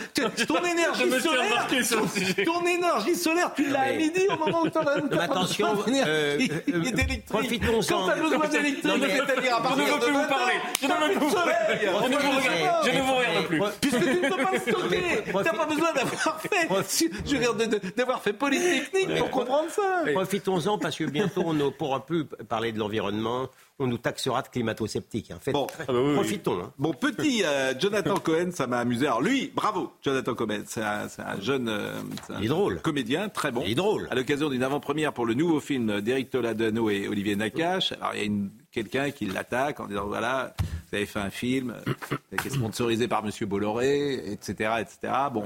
[0.46, 2.44] ton énergie Je me suis solaire, embarqué sur le sujet.
[2.44, 6.38] ton énergie solaire, tu l'as à midi au moment où tu as mais attention, euh,
[6.68, 6.82] euh,
[7.30, 7.88] profitons-en.
[7.88, 10.54] Quand t'as besoin d'électrique, c'est-à-dire à Je partir ne veux de plus vous 20 parler.
[10.82, 11.54] Je ne veux plus vous parler.
[11.72, 13.62] Je ne vous regarde- je ne vous regarde plus.
[13.80, 15.24] Puisque tu ne peux pas le stocker.
[15.32, 19.70] T'as pas besoin d'avoir fait, je veux dire, de- de- d'avoir fait polytechnique pour comprendre
[19.72, 20.12] ça.
[20.14, 23.48] Profitons-en parce que bientôt on ne pourra plus parler de l'environnement.
[23.80, 25.32] On nous taxera de climato-sceptiques.
[25.32, 25.40] hein.
[25.42, 25.66] Faites- Bon.
[26.14, 26.62] Profitons.
[26.62, 26.72] hein.
[26.78, 29.08] Bon, petit euh, Jonathan Cohen, ça m'a amusé.
[29.08, 32.42] Alors lui, bravo, Jonathan Cohen, c'est un, c'est un jeune euh, c'est un
[32.84, 33.64] comédien, très bon.
[33.66, 34.08] Il est drôle.
[34.12, 38.18] À l'occasion d'une avant-première pour le nouveau film d'Éric Toledano et Olivier Nakache, alors il
[38.20, 40.54] y a une- quelqu'un qui l'attaque en disant voilà,
[40.90, 41.94] vous avez fait un film euh,
[42.42, 45.14] qui est sponsorisé par Monsieur Bolloré, etc., etc.
[45.34, 45.46] Bon,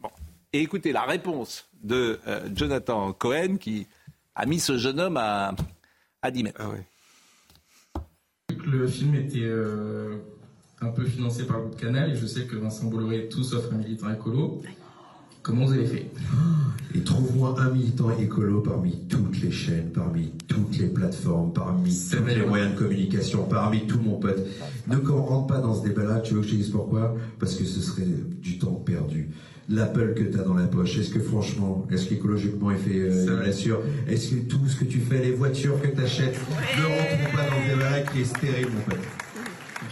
[0.00, 0.10] bon.
[0.54, 3.86] Et écoutez la réponse de euh, Jonathan Cohen qui
[4.34, 5.54] a mis ce jeune homme à,
[6.22, 6.62] à 10 mètres.
[8.66, 10.16] Le film était euh,
[10.80, 13.72] un peu financé par le Canal et je sais que Vincent Bolloré est tout sauf
[13.72, 14.60] un militant écolo.
[15.42, 16.10] Comment vous avez fait?
[16.92, 20.32] Et trouve-moi un militant écolo parmi toutes les chaînes, parmi
[20.76, 24.46] toutes les plateformes, parmi tous les moyens de communication, parmi tout mon pote.
[24.88, 27.16] Ne rentre pas dans ce débat-là, tu veux que je te dise pourquoi?
[27.38, 28.06] Parce que ce serait
[28.42, 29.30] du temps perdu.
[29.68, 33.52] L'Apple que tu as dans la poche, est-ce que franchement, est-ce qu'écologiquement il fait euh,
[33.52, 36.38] sûr Est-ce que tout ce que tu fais, les voitures que tu achètes,
[36.78, 39.00] ne rentrent pas dans ce débat-là qui est stérile, mon pote?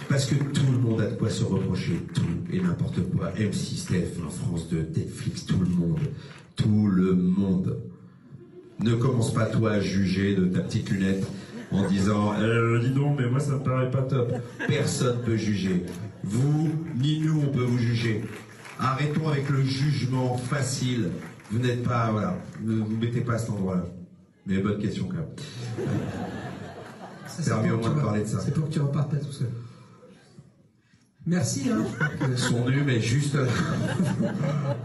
[0.08, 2.22] Parce que tout le monde a de quoi se reprocher, tout
[2.52, 3.32] et n'importe quoi.
[3.32, 5.98] M6, TF1, France 2, Netflix, tout le monde.
[6.54, 7.76] Tout le monde.
[8.80, 11.24] Ne commence pas toi à juger de ta petite lunette
[11.70, 14.32] en disant euh, dis donc, mais moi ça me paraît pas top.
[14.66, 15.84] Personne peut juger.
[16.22, 18.24] Vous, ni nous, on peut vous juger.
[18.78, 21.10] Arrêtons avec le jugement facile.
[21.50, 23.84] Vous n'êtes pas, voilà, ne vous mettez pas à cet endroit-là.
[24.46, 25.86] Mais bonne question quand même.
[27.26, 28.40] Ça permet au moins de parler de ça.
[28.40, 29.48] C'est pour que tu repartes pas tout seul.
[31.26, 31.70] Merci.
[31.70, 31.84] Hein.
[32.36, 33.36] Son nul, mais juste.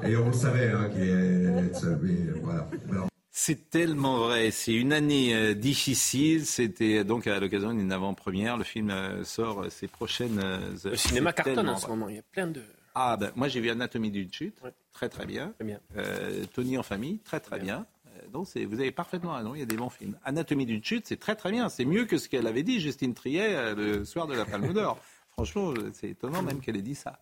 [0.04, 2.00] Et on le savait, hein, qu'il seul.
[2.02, 2.70] Mais voilà.
[2.90, 3.09] Alors,
[3.42, 4.52] C'est tellement vrai.
[4.52, 6.46] C'est une année euh, difficile.
[6.46, 8.58] C'était donc à l'occasion d'une avant-première.
[8.58, 10.92] Le film euh, sort euh, ces prochaines euh, heures.
[10.92, 12.10] Le cinéma cartonne en ce moment.
[12.10, 12.62] Il y a plein de.
[12.96, 14.58] Ah ben moi j'ai vu Anatomie d'une chute,
[14.92, 15.54] très très bien.
[15.56, 15.80] Très bien.
[15.96, 17.86] Euh, Tony en famille, très très bien.
[18.08, 20.18] Euh, Donc c'est- vous avez parfaitement raison, il y a des bons films.
[20.26, 21.70] Anatomie d'une chute, c'est très très bien.
[21.70, 24.74] C'est mieux que ce qu'elle avait dit Justine Triet euh, le soir de la Palme
[24.74, 25.00] d'Or.
[25.32, 27.20] Franchement, euh, c'est étonnant même qu'elle ait dit ça.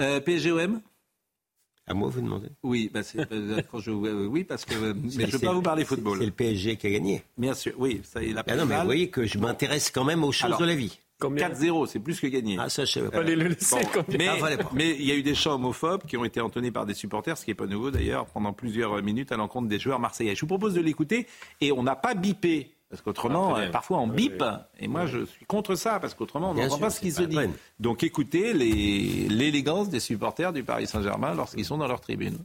[0.00, 0.80] Euh, PSGOM
[1.88, 4.94] À moi, vous demandez Oui, bah c'est, euh, quand je, euh, oui, parce que euh,
[5.16, 6.18] mais je ne peux pas vous parler football.
[6.18, 7.22] C'est le PSG qui a gagné.
[7.38, 10.02] Bien sûr, oui, ça il a Ah non, mais vous voyez que je m'intéresse quand
[10.04, 10.98] même aux choses Alors, de la vie.
[11.20, 12.56] 4-0, c'est plus que gagné.
[12.60, 13.18] Ah, ça, je savais pas.
[13.18, 14.70] Fallait le laisser Bon, mais Ah, pas.
[14.74, 17.38] mais il y a eu des chants homophobes qui ont été entonnés par des supporters,
[17.38, 20.34] ce qui n'est pas nouveau d'ailleurs, pendant plusieurs minutes à l'encontre des joueurs marseillais.
[20.34, 21.26] Je vous propose de l'écouter
[21.62, 22.72] et on n'a pas bipé.
[22.88, 24.44] Parce qu'autrement, euh, parfois on bip,
[24.78, 27.38] et moi je suis contre ça, parce qu'autrement on n'entend pas ce qui se dit.
[27.80, 32.38] Donc écoutez l'élégance des supporters du Paris Saint-Germain lorsqu'ils sont dans leur tribune.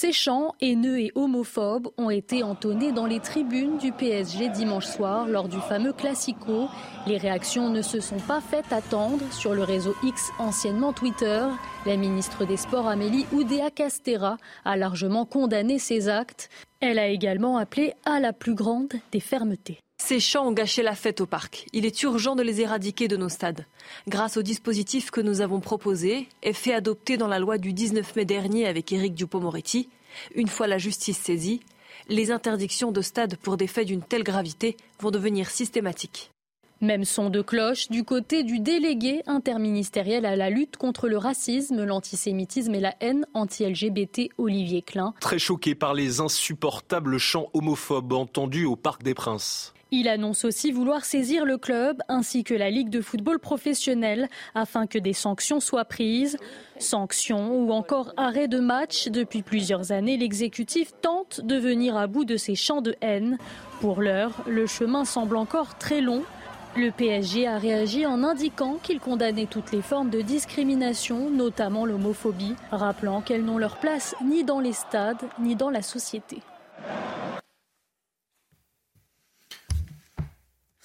[0.00, 5.26] Ces chants haineux et homophobes ont été entonnés dans les tribunes du PSG dimanche soir
[5.26, 6.68] lors du fameux Classico.
[7.08, 11.48] Les réactions ne se sont pas faites attendre sur le réseau X, anciennement Twitter.
[11.84, 16.48] La ministre des Sports Amélie Oudéa Castera a largement condamné ces actes.
[16.78, 19.80] Elle a également appelé à la plus grande des fermetés.
[20.08, 21.66] Ces chants ont gâché la fête au parc.
[21.74, 23.66] Il est urgent de les éradiquer de nos stades.
[24.06, 28.16] Grâce au dispositif que nous avons proposé et fait adopter dans la loi du 19
[28.16, 29.90] mai dernier avec Éric Dupond-Moretti,
[30.34, 31.60] une fois la justice saisie,
[32.08, 36.30] les interdictions de stades pour des faits d'une telle gravité vont devenir systématiques.
[36.80, 41.84] Même son de cloche du côté du délégué interministériel à la lutte contre le racisme,
[41.84, 45.12] l'antisémitisme et la haine anti-LGBT, Olivier Klein.
[45.20, 49.74] Très choqué par les insupportables chants homophobes entendus au Parc des Princes.
[49.90, 54.86] Il annonce aussi vouloir saisir le club ainsi que la Ligue de football professionnel afin
[54.86, 56.36] que des sanctions soient prises.
[56.78, 59.08] Sanctions ou encore arrêt de match.
[59.08, 63.38] Depuis plusieurs années, l'exécutif tente de venir à bout de ces chants de haine.
[63.80, 66.22] Pour l'heure, le chemin semble encore très long.
[66.76, 72.54] Le PSG a réagi en indiquant qu'il condamnait toutes les formes de discrimination, notamment l'homophobie,
[72.70, 76.42] rappelant qu'elles n'ont leur place ni dans les stades ni dans la société.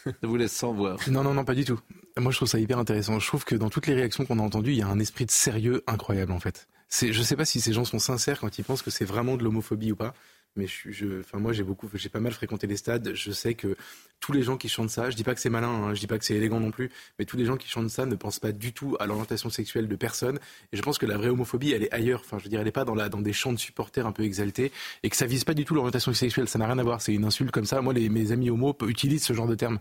[0.05, 0.97] Je vous laisse sans voir.
[1.09, 1.79] Non, non, non, pas du tout.
[2.17, 3.19] Moi, je trouve ça hyper intéressant.
[3.19, 5.25] Je trouve que dans toutes les réactions qu'on a entendues, il y a un esprit
[5.25, 6.67] de sérieux incroyable, en fait.
[7.01, 9.35] Je ne sais pas si ces gens sont sincères quand ils pensent que c'est vraiment
[9.35, 10.13] de l'homophobie ou pas.
[10.55, 13.13] Mais je, enfin moi j'ai beaucoup, j'ai pas mal fréquenté les stades.
[13.13, 13.75] Je sais que
[14.19, 16.07] tous les gens qui chantent ça, je dis pas que c'est malin, hein, je dis
[16.07, 18.39] pas que c'est élégant non plus, mais tous les gens qui chantent ça ne pensent
[18.39, 20.39] pas du tout à l'orientation sexuelle de personne.
[20.71, 22.21] Et je pense que la vraie homophobie, elle est ailleurs.
[22.23, 24.11] Enfin, je veux dire, elle est pas dans la, dans des chants de supporters un
[24.11, 24.71] peu exaltés
[25.03, 26.47] et que ça vise pas du tout l'orientation sexuelle.
[26.47, 27.01] Ça n'a rien à voir.
[27.01, 27.81] C'est une insulte comme ça.
[27.81, 29.79] Moi, les, mes amis homos utilisent ce genre de terme.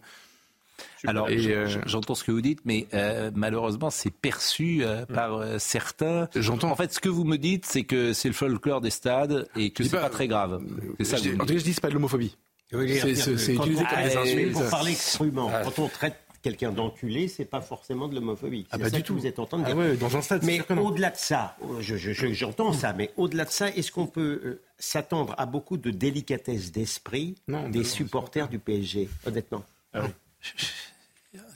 [1.06, 5.58] Alors, euh, j'entends ce que vous dites, mais euh, malheureusement, c'est perçu euh, par euh,
[5.58, 6.28] certains.
[6.34, 6.70] J'entends.
[6.70, 9.70] En fait, ce que vous me dites, c'est que c'est le folklore des stades et
[9.70, 10.62] que c'est pas, pas, très grave.
[11.00, 11.16] Ça.
[11.16, 12.36] Je, en tout cas, je dis c'est pas de l'homophobie.
[12.70, 14.52] C'est utilisé comme des insultes.
[14.52, 18.66] Pour parler crûment, quand on traite quelqu'un d'enculé, c'est pas forcément de l'homophobie.
[18.70, 19.14] Ah bah ça du que tout.
[19.14, 19.74] vous êtes en train de dire.
[19.76, 20.42] Ah ouais, dans un stade.
[20.44, 24.60] Mais au-delà de ça, j'entends je, je, ça, mais au-delà de ça, est-ce qu'on peut
[24.78, 27.36] s'attendre à beaucoup de délicatesse d'esprit
[27.70, 29.64] des supporters du PSG, honnêtement?
[29.94, 30.08] Ah oui.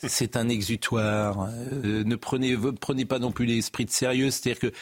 [0.03, 1.49] C'est un exutoire.
[1.51, 4.31] Euh, ne prenez, prenez pas non plus l'esprit de sérieux.
[4.31, 4.73] C'est-à-dire que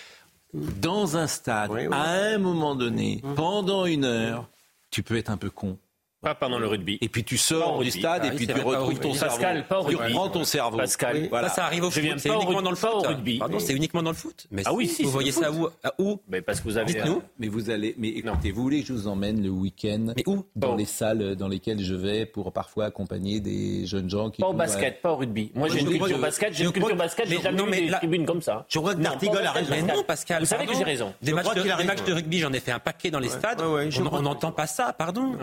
[0.52, 1.94] dans un stade, oui, oui.
[1.94, 4.48] à un moment donné, pendant une heure,
[4.90, 5.78] tu peux être un peu con.
[6.24, 6.98] Pas pendant le rugby.
[7.02, 9.36] Et puis tu sors du stade ah, et puis tu retrouves ton cerveau.
[9.36, 9.98] Pascal, pas au rugby.
[9.98, 10.78] Tu reprends ton cerveau.
[10.78, 11.26] Pascal, oui.
[11.28, 11.48] voilà.
[11.48, 12.18] ça, ça arrive au je foot.
[12.18, 12.90] C'est uniquement dans le foot.
[12.94, 13.38] Au rugby.
[13.38, 14.46] Pardon, c'est uniquement dans le foot.
[14.50, 15.68] Mais ah oui, si, vous voyez ça où,
[15.98, 16.94] où Mais parce que vous avez.
[16.94, 17.22] Dites-nous.
[17.38, 17.94] Mais vous allez.
[17.98, 20.76] Mais écoutez, vous voulez que je vous emmène le week-end Mais où Dans oh.
[20.76, 24.40] les salles dans lesquelles je vais pour parfois accompagner des jeunes gens qui.
[24.40, 25.52] Pas au basket, pas au rugby.
[25.54, 26.54] Moi, j'ai une culture basket.
[26.54, 27.28] J'ai une culture basket.
[27.28, 28.64] J'ai jamais vu des tribunes comme ça.
[28.68, 29.70] Je crois que Martigol a raison.
[29.70, 30.40] Mais non, Pascal.
[30.40, 31.12] Vous savez que j'ai raison.
[31.22, 33.60] Des matchs de rugby, j'en ai fait un paquet dans les stades.
[33.60, 35.36] On n'entend pas ça, pardon.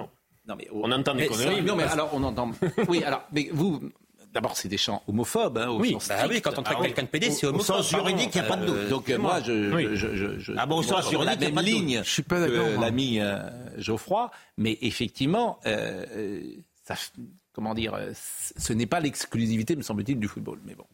[0.51, 1.61] Non, mais on entend des conneries.
[1.61, 2.51] Non, mais alors on entend.
[2.89, 3.79] Oui, alors, mais vous.
[4.33, 5.57] D'abord, c'est des chants homophobes.
[5.57, 7.79] Hein, au oui, sens bah oui, quand on traite ah, quelqu'un de PD, c'est homophobe.
[7.79, 8.75] Au sens juridique, il n'y a pas de doute.
[8.77, 9.73] Euh, donc, moi, je.
[9.73, 9.87] Oui.
[9.93, 12.05] je, je, je ah bon, au sens juridique, la même pas de ligne doute.
[12.05, 12.79] Je suis pas d'accord.
[12.79, 13.39] l'ami euh,
[13.77, 16.41] Geoffroy, mais effectivement, euh,
[16.83, 16.95] ça,
[17.53, 20.59] comment dire, ce n'est pas l'exclusivité, me semble-t-il, du football.
[20.65, 20.85] Mais bon.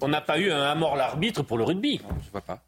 [0.00, 2.00] On n'a pas eu un à mort l'arbitre pour le rugby.
[2.04, 2.62] Non, je vois pas.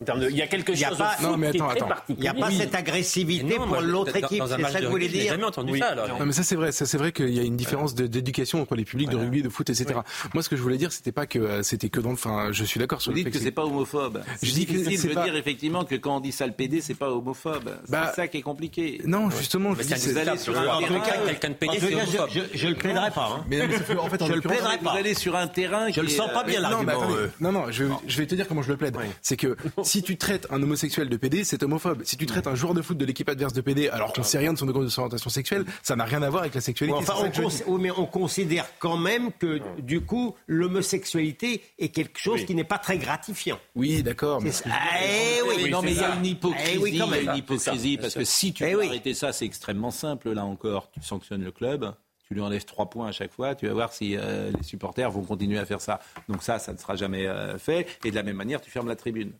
[0.00, 1.86] De, il y a quelque chose pas, non, mais attends, qui est très attends.
[1.86, 2.18] particulier.
[2.18, 2.56] Il n'y a pas oui.
[2.58, 5.78] cette agressivité non, pour l'autre équipe, c'est ça que vous voulez dire jamais entendu oui.
[5.78, 5.90] ça.
[5.90, 6.18] Alors.
[6.18, 8.74] Non, mais ça c'est vrai, ça c'est vrai qu'il y a une différence d'éducation entre
[8.74, 9.86] les publics de rugby, de foot, etc.
[9.94, 10.30] Oui.
[10.34, 12.14] Moi, ce que je voulais dire, c'était pas que euh, c'était que dans le.
[12.14, 14.20] Enfin, je suis d'accord sur vous le dites que c'est pas homophobe.
[14.42, 15.24] Je dis que c'est pas...
[15.24, 17.70] dire effectivement que quand on dit sale PD, c'est pas homophobe.
[17.88, 19.00] Bah, c'est ça qui est compliqué.
[19.04, 22.30] Non, justement, je dis vous allez sur un terrain, quelqu'un de PD, c'est homophobe.
[22.52, 23.44] Je le plaiderai pas.
[23.48, 24.90] Mais en fait, je le plaiderai pas.
[24.90, 25.88] Vous allez sur un terrain.
[25.92, 26.92] Je le sens pas bien l'argument.
[27.40, 28.96] Non, non, je vais te dire comment je le plaide.
[29.22, 32.02] C'est que si tu traites un homosexuel de PD, c'est homophobe.
[32.04, 34.38] Si tu traites un joueur de foot de l'équipe adverse de PD alors qu'on sait
[34.38, 36.98] rien de son orientation sexuelle, ça n'a rien à voir avec la sexualité.
[36.98, 42.18] Enfin, on, cons oui, mais on considère quand même que du coup l'homosexualité est quelque
[42.18, 42.46] chose oui.
[42.46, 43.58] qui n'est pas très gratifiant.
[43.74, 44.42] Oui, d'accord.
[44.42, 44.50] Mais...
[44.66, 46.70] Eh oui, non, mais il y a une hypocrisie.
[46.74, 48.86] Eh oui, il y a une hypocrisie parce que si tu eh veux oui.
[48.86, 50.32] arrêter ça, c'est extrêmement simple.
[50.32, 51.94] Là encore, tu sanctionnes le club.
[52.26, 55.10] Tu lui enlèves trois points à chaque fois, tu vas voir si euh, les supporters
[55.10, 56.00] vont continuer à faire ça.
[56.28, 57.86] Donc ça, ça ne sera jamais euh, fait.
[58.02, 59.32] Et de la même manière, tu fermes la tribune.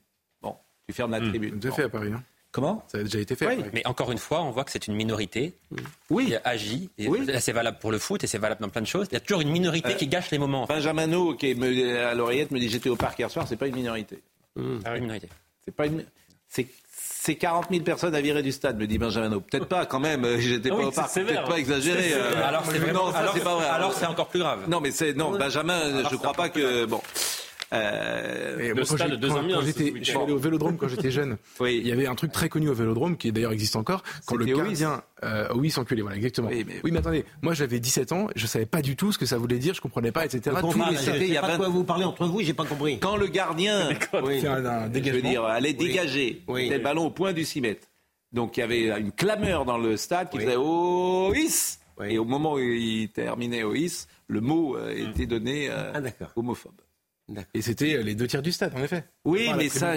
[0.89, 1.28] Tu fermes la mmh.
[1.28, 1.59] tribune.
[1.62, 1.74] C'est bon.
[1.74, 2.12] fait à Paris.
[2.12, 2.22] Hein.
[2.55, 2.85] Comment?
[2.87, 3.49] Ça a déjà été fait.
[3.49, 5.55] Oui, mais encore une fois, on voit que c'est une minorité
[6.09, 6.26] oui.
[6.26, 6.89] qui agit.
[6.99, 7.26] Et oui.
[7.41, 9.09] C'est valable pour le foot et c'est valable dans plein de choses.
[9.11, 10.64] Il y a toujours une minorité euh, qui gâche les moments.
[10.66, 13.57] Benjamin No, qui est me, à l'oreillette, me dit j'étais au parc hier soir, c'est
[13.57, 14.22] pas une minorité.
[14.55, 14.78] Mmh.
[14.85, 14.99] Ah oui.
[14.99, 15.28] une minorité.
[15.64, 16.05] C'est pas une.
[16.97, 19.30] C'est 40 000 personnes à virer du stade, me dit Benjamin.
[19.41, 20.39] Peut-être pas, quand même.
[20.39, 21.14] J'étais ah pas au parc.
[21.14, 22.12] Peut-être pas exagéré.
[22.12, 22.47] Euh...
[22.47, 23.07] Alors c'est vraiment.
[23.07, 23.66] Non, alors, pas vrai.
[23.66, 24.68] Alors c'est encore plus grave.
[24.68, 25.97] Non, mais c'est non, Benjamin.
[25.99, 27.01] Alors, je crois pas que bon.
[27.73, 28.97] Euh, moi, quand
[29.62, 31.37] j'étais je suis allé au Vélodrome quand j'étais jeune.
[31.61, 31.81] oui.
[31.83, 34.03] Il y avait un truc très connu au Vélodrome qui d'ailleurs existe encore.
[34.27, 36.49] Quand le gardien, euh, oui, s'enculait, voilà, exactement.
[36.49, 36.81] Oui mais...
[36.85, 36.99] oui mais...
[36.99, 39.75] attendez, moi j'avais 17 ans, je savais pas du tout ce que ça voulait dire,
[39.75, 40.57] je comprenais pas, etc.
[40.61, 41.57] Tous les je sais pas 20...
[41.57, 42.99] quoi vous parlez entre vous, j'ai pas compris.
[42.99, 43.89] Quand le gardien,
[44.23, 44.47] oui.
[44.47, 46.69] un, un je veux dire, allait dégager oui.
[46.69, 47.89] le ballon au point du 6 mètres.
[48.33, 51.79] Donc il y avait une clameur dans le stade qui faisait OIS.
[52.05, 56.81] Et au moment où il terminait OIS, le mot euh, était donné euh, ah, homophobe.
[57.55, 59.05] Et c'était les deux tiers du stade, en effet.
[59.25, 59.95] Oui, mais ça,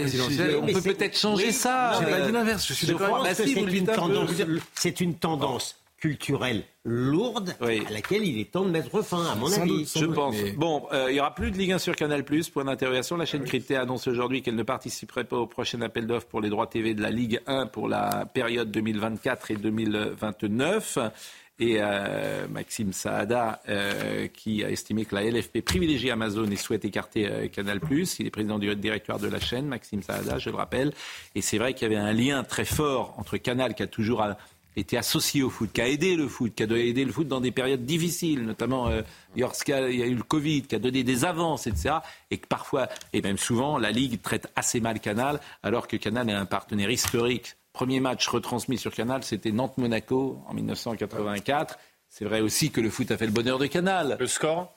[0.62, 2.00] on peut peut-être changer oui, ça.
[2.00, 2.66] J'ai pas dit l'inverse.
[2.66, 3.24] Je suis d'accord.
[3.24, 4.32] Bah, si, c'est une, tendance,
[4.76, 9.52] c'est une tendance culturelle lourde à laquelle il est temps de mettre fin, à mon
[9.52, 9.92] avis.
[9.94, 10.36] je pense.
[10.56, 13.18] Bon, euh, il n'y aura plus de Ligue 1 sur Canal+, point d'interrogation.
[13.18, 16.50] La chaîne cryptée annonce aujourd'hui qu'elle ne participerait pas au prochain appel d'offres pour les
[16.50, 21.00] droits TV de la Ligue 1 pour la période 2024 et 2029.
[21.60, 26.86] Et euh, Maxime Saada, euh, qui a estimé que la LFP privilégie Amazon et souhaite
[26.86, 27.80] écarter Canal+.
[27.92, 30.94] Il est président du directoire de la chaîne, Maxime Saada, je le rappelle.
[31.34, 34.22] Et c'est vrai qu'il y avait un lien très fort entre Canal, qui a toujours
[34.78, 37.42] était associé au foot, qui a aidé le foot, qui a aidé le foot dans
[37.42, 39.02] des périodes difficiles, notamment euh,
[39.36, 41.96] lorsqu'il y a eu le Covid, qui a donné des avances, etc.
[42.32, 46.30] Et que parfois, et même souvent, la Ligue traite assez mal Canal, alors que Canal
[46.30, 47.56] est un partenaire historique.
[47.78, 51.78] Premier match retransmis sur Canal, c'était Nantes-Monaco en 1984.
[52.10, 54.18] C'est vrai aussi que le foot a fait le bonheur de Canal.
[54.20, 54.74] Le score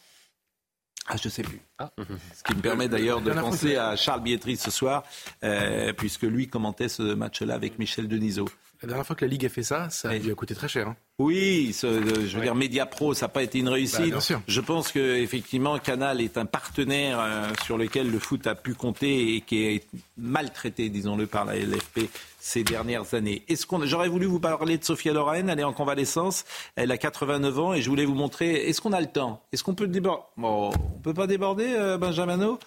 [1.06, 1.62] ah, je ne sais plus.
[1.78, 1.90] Ah.
[2.36, 5.02] Ce qui me permet d'ailleurs de penser à Charles Bietri ce soir,
[5.42, 8.50] euh, puisque lui commentait ce match-là avec Michel Denisot.
[8.82, 10.88] La dernière fois que la Ligue a fait ça, ça lui a coûté très cher.
[10.88, 10.96] Hein.
[11.18, 14.14] Oui, euh, je veux dire, Media Pro, ça n'a pas été une réussite.
[14.14, 18.54] Bah, je pense que effectivement, Canal est un partenaire euh, sur lequel le foot a
[18.54, 22.08] pu compter et qui est maltraité, disons-le, par la LFP
[22.38, 23.42] ces dernières années.
[23.48, 26.96] Est-ce qu'on, j'aurais voulu vous parler de Sophia Loren, elle est en convalescence, elle a
[26.96, 28.68] 89 ans et je voulais vous montrer.
[28.68, 29.42] Est-ce qu'on a le temps?
[29.52, 32.58] Est-ce qu'on peut déborder Bon, on peut pas déborder, euh, Benjamino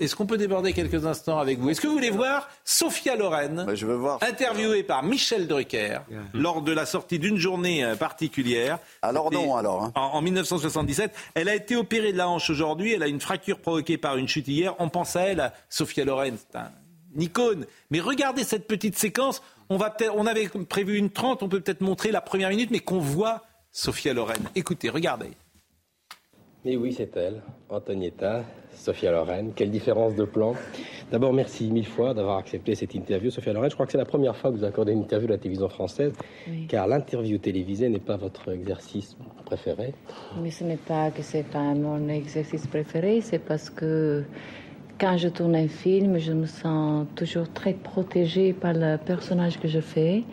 [0.00, 1.70] est-ce qu'on peut déborder quelques instants avec vous?
[1.70, 4.22] Est-ce que vous voulez voir Sophia Loren, bah, je veux voir.
[4.22, 6.00] interviewée par Michel Drucker
[6.34, 8.78] lors de la sortie d'une journée euh, particulière?
[9.02, 9.84] Alors non, alors.
[9.84, 9.92] Hein.
[9.96, 11.12] En, 1977.
[11.34, 12.92] Elle a été opérée de la hanche aujourd'hui.
[12.92, 14.74] Elle a une fracture provoquée par une chute hier.
[14.78, 16.36] On pense à elle, Sophia Loren.
[16.38, 16.70] C'est un
[17.16, 17.66] icône.
[17.90, 19.42] Mais regardez cette petite séquence.
[19.68, 21.42] On, va on avait prévu une 30.
[21.42, 23.42] On peut peut-être montrer la première minute, mais qu'on voit
[23.72, 24.48] Sophia Loren.
[24.54, 25.30] Écoutez, regardez.
[26.64, 27.40] Et oui, c'est elle,
[27.70, 28.42] Antonietta,
[28.72, 29.52] Sophia Loren.
[29.54, 30.54] Quelle différence de plan.
[31.10, 33.70] D'abord, merci mille fois d'avoir accepté cette interview, Sophia Loren.
[33.70, 35.68] Je crois que c'est la première fois que vous accordez une interview à la télévision
[35.68, 36.12] française,
[36.68, 39.94] car l'interview télévisée n'est pas votre exercice préféré.
[40.42, 44.24] Mais ce n'est pas que c'est pas mon exercice préféré, c'est parce que
[44.98, 49.68] quand je tourne un film, je me sens toujours très protégée par le personnage que
[49.68, 50.24] je fais.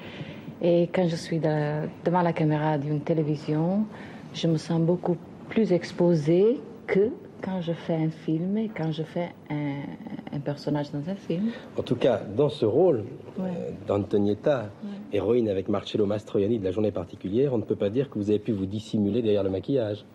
[0.59, 3.85] Et quand je suis devant la caméra d'une télévision,
[4.33, 5.17] je me sens beaucoup
[5.55, 11.09] plus exposée que quand je fais un film et quand je fais un, personnage dans
[11.09, 11.51] un film.
[11.77, 13.05] En tout cas, dans ce rôle
[13.39, 13.43] euh,
[13.87, 14.69] d'Antonietta,
[15.13, 18.29] héroïne avec Marcello Mastroianni de la journée particulière, on ne peut pas dire que vous
[18.29, 20.05] avez pu vous dissimuler derrière le maquillage.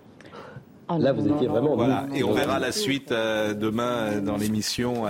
[0.90, 1.74] Oh Là, vous étiez vraiment.
[1.74, 5.04] Voilà, et on verra la suite euh, demain euh, dans l'émission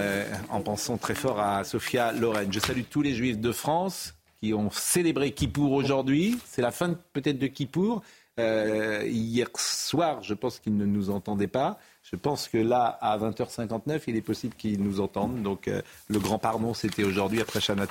[0.49, 2.53] en pensant très fort à Sophia Loren.
[2.53, 6.39] Je salue tous les juifs de France qui ont célébré Kippour aujourd'hui.
[6.47, 8.03] C'est la fin peut-être de Kippour.
[8.39, 11.79] Hier soir, je pense qu'ils ne nous entendaient pas.
[12.03, 15.43] Je pense que là, à 20h59, il est possible qu'ils nous entendent.
[15.43, 17.87] Donc, euh, le grand pardon, c'était aujourd'hui après Shana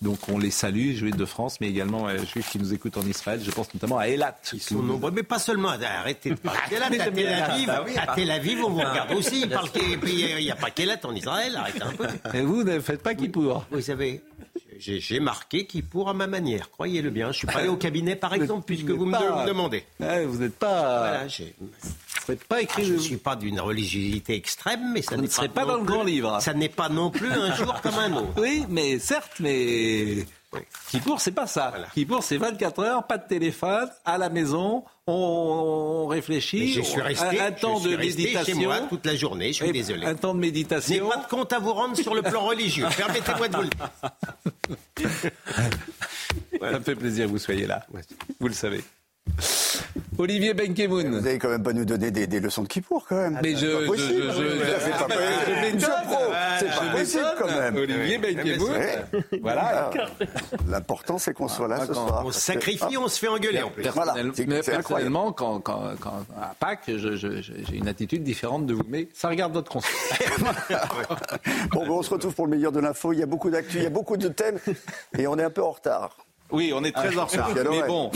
[0.00, 3.06] Donc, on les salue, juifs de France, mais également euh, juifs qui nous écoutent en
[3.06, 3.40] Israël.
[3.44, 4.38] Je pense notamment à Elat.
[4.52, 5.70] Ils sont nombreux, mais pas seulement.
[5.70, 9.42] Arrêtez de parler À Tel Aviv, à Tel Aviv, on vous regarde aussi.
[9.42, 11.56] Il n'y a pas qu'Elat en Israël.
[11.56, 12.06] Arrêtez un peu.
[12.32, 14.22] Et vous ne faites pas qui pour Vous savez,
[14.82, 17.32] j'ai marqué qui pour à ma manière, croyez-le bien.
[17.32, 19.84] Je suis pas allé au cabinet, par exemple, puisque vous me demandez.
[19.98, 20.98] vous n'êtes pas.
[20.98, 22.82] Voilà, pas écrit.
[22.82, 25.84] Ah, je ne suis pas d'une religiosité extrême, mais ça ne serait pas, dans le
[25.84, 26.40] grand livre.
[26.40, 28.40] Ça n'est pas non plus un jour comme un autre.
[28.40, 30.24] Oui, mais certes, mais
[30.88, 31.70] Kippour, c'est pas ça.
[31.70, 31.86] Voilà.
[31.94, 36.72] Kippour, c'est 24 heures, pas de téléphone, à la maison, on, réfléchit.
[36.72, 38.44] je suis resté, un, temps de méditation.
[38.44, 40.06] Chez moi toute la journée, je suis désolé.
[40.06, 40.94] Un temps de méditation.
[40.96, 42.86] Je n'ai pas de compte à vous rendre sur le plan religieux.
[42.96, 45.10] Permettez-moi de vous le dire.
[46.60, 47.86] Ça me fait plaisir que vous soyez là.
[48.38, 48.82] Vous le savez.
[50.22, 51.08] Olivier Benkemoun.
[51.08, 53.40] Vous n'allez quand même pas nous donner des, des leçons de Kippour, quand même.
[53.42, 53.66] Mais je.
[53.66, 54.32] C'est pas possible.
[56.60, 57.76] C'est pas possible, quand même.
[57.76, 58.70] Olivier Benkemoun.
[59.42, 59.90] Voilà.
[60.68, 62.22] L'important, c'est qu'on soit là ce soir.
[62.24, 63.82] On se sacrifie, on se fait engueuler en plus.
[63.82, 65.60] Personnellement, quand,
[66.40, 68.84] à Pâques, j'ai une attitude différente de vous.
[68.88, 69.90] Mais ça regarde votre conseil.
[71.72, 73.12] bon, on se retrouve pour le meilleur de l'info.
[73.12, 74.58] Il y a beaucoup d'actu, il y a beaucoup de thèmes.
[75.18, 76.16] Et on est un peu en retard.
[76.52, 77.50] Oui, on est très en retard.
[77.70, 78.10] Mais bon,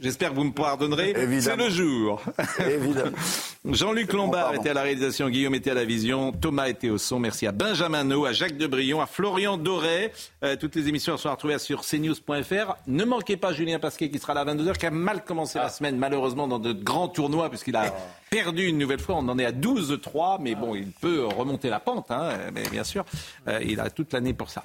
[0.00, 1.14] j'espère que vous me pardonnerez.
[1.40, 2.20] C'est le jour.
[2.58, 3.16] Évidemment.
[3.64, 7.18] Jean-Luc Lombard était à la réalisation, Guillaume était à la vision, Thomas était au son.
[7.18, 10.12] Merci à Benjamin No, à Jacques Debrion, à Florian Doré.
[10.42, 12.76] Euh, toutes les émissions sont retrouvées sur cnews.fr.
[12.86, 15.66] Ne manquez pas Julien Pasquet qui sera là à 22h, qui a mal commencé la
[15.66, 15.70] ah.
[15.70, 17.94] semaine, malheureusement, dans de grands tournois, puisqu'il a
[18.30, 19.16] perdu une nouvelle fois.
[19.16, 22.84] On en est à 12-3, mais bon, il peut remonter la pente, hein, mais bien
[22.84, 23.04] sûr.
[23.48, 24.64] Euh, il a toute l'année pour ça.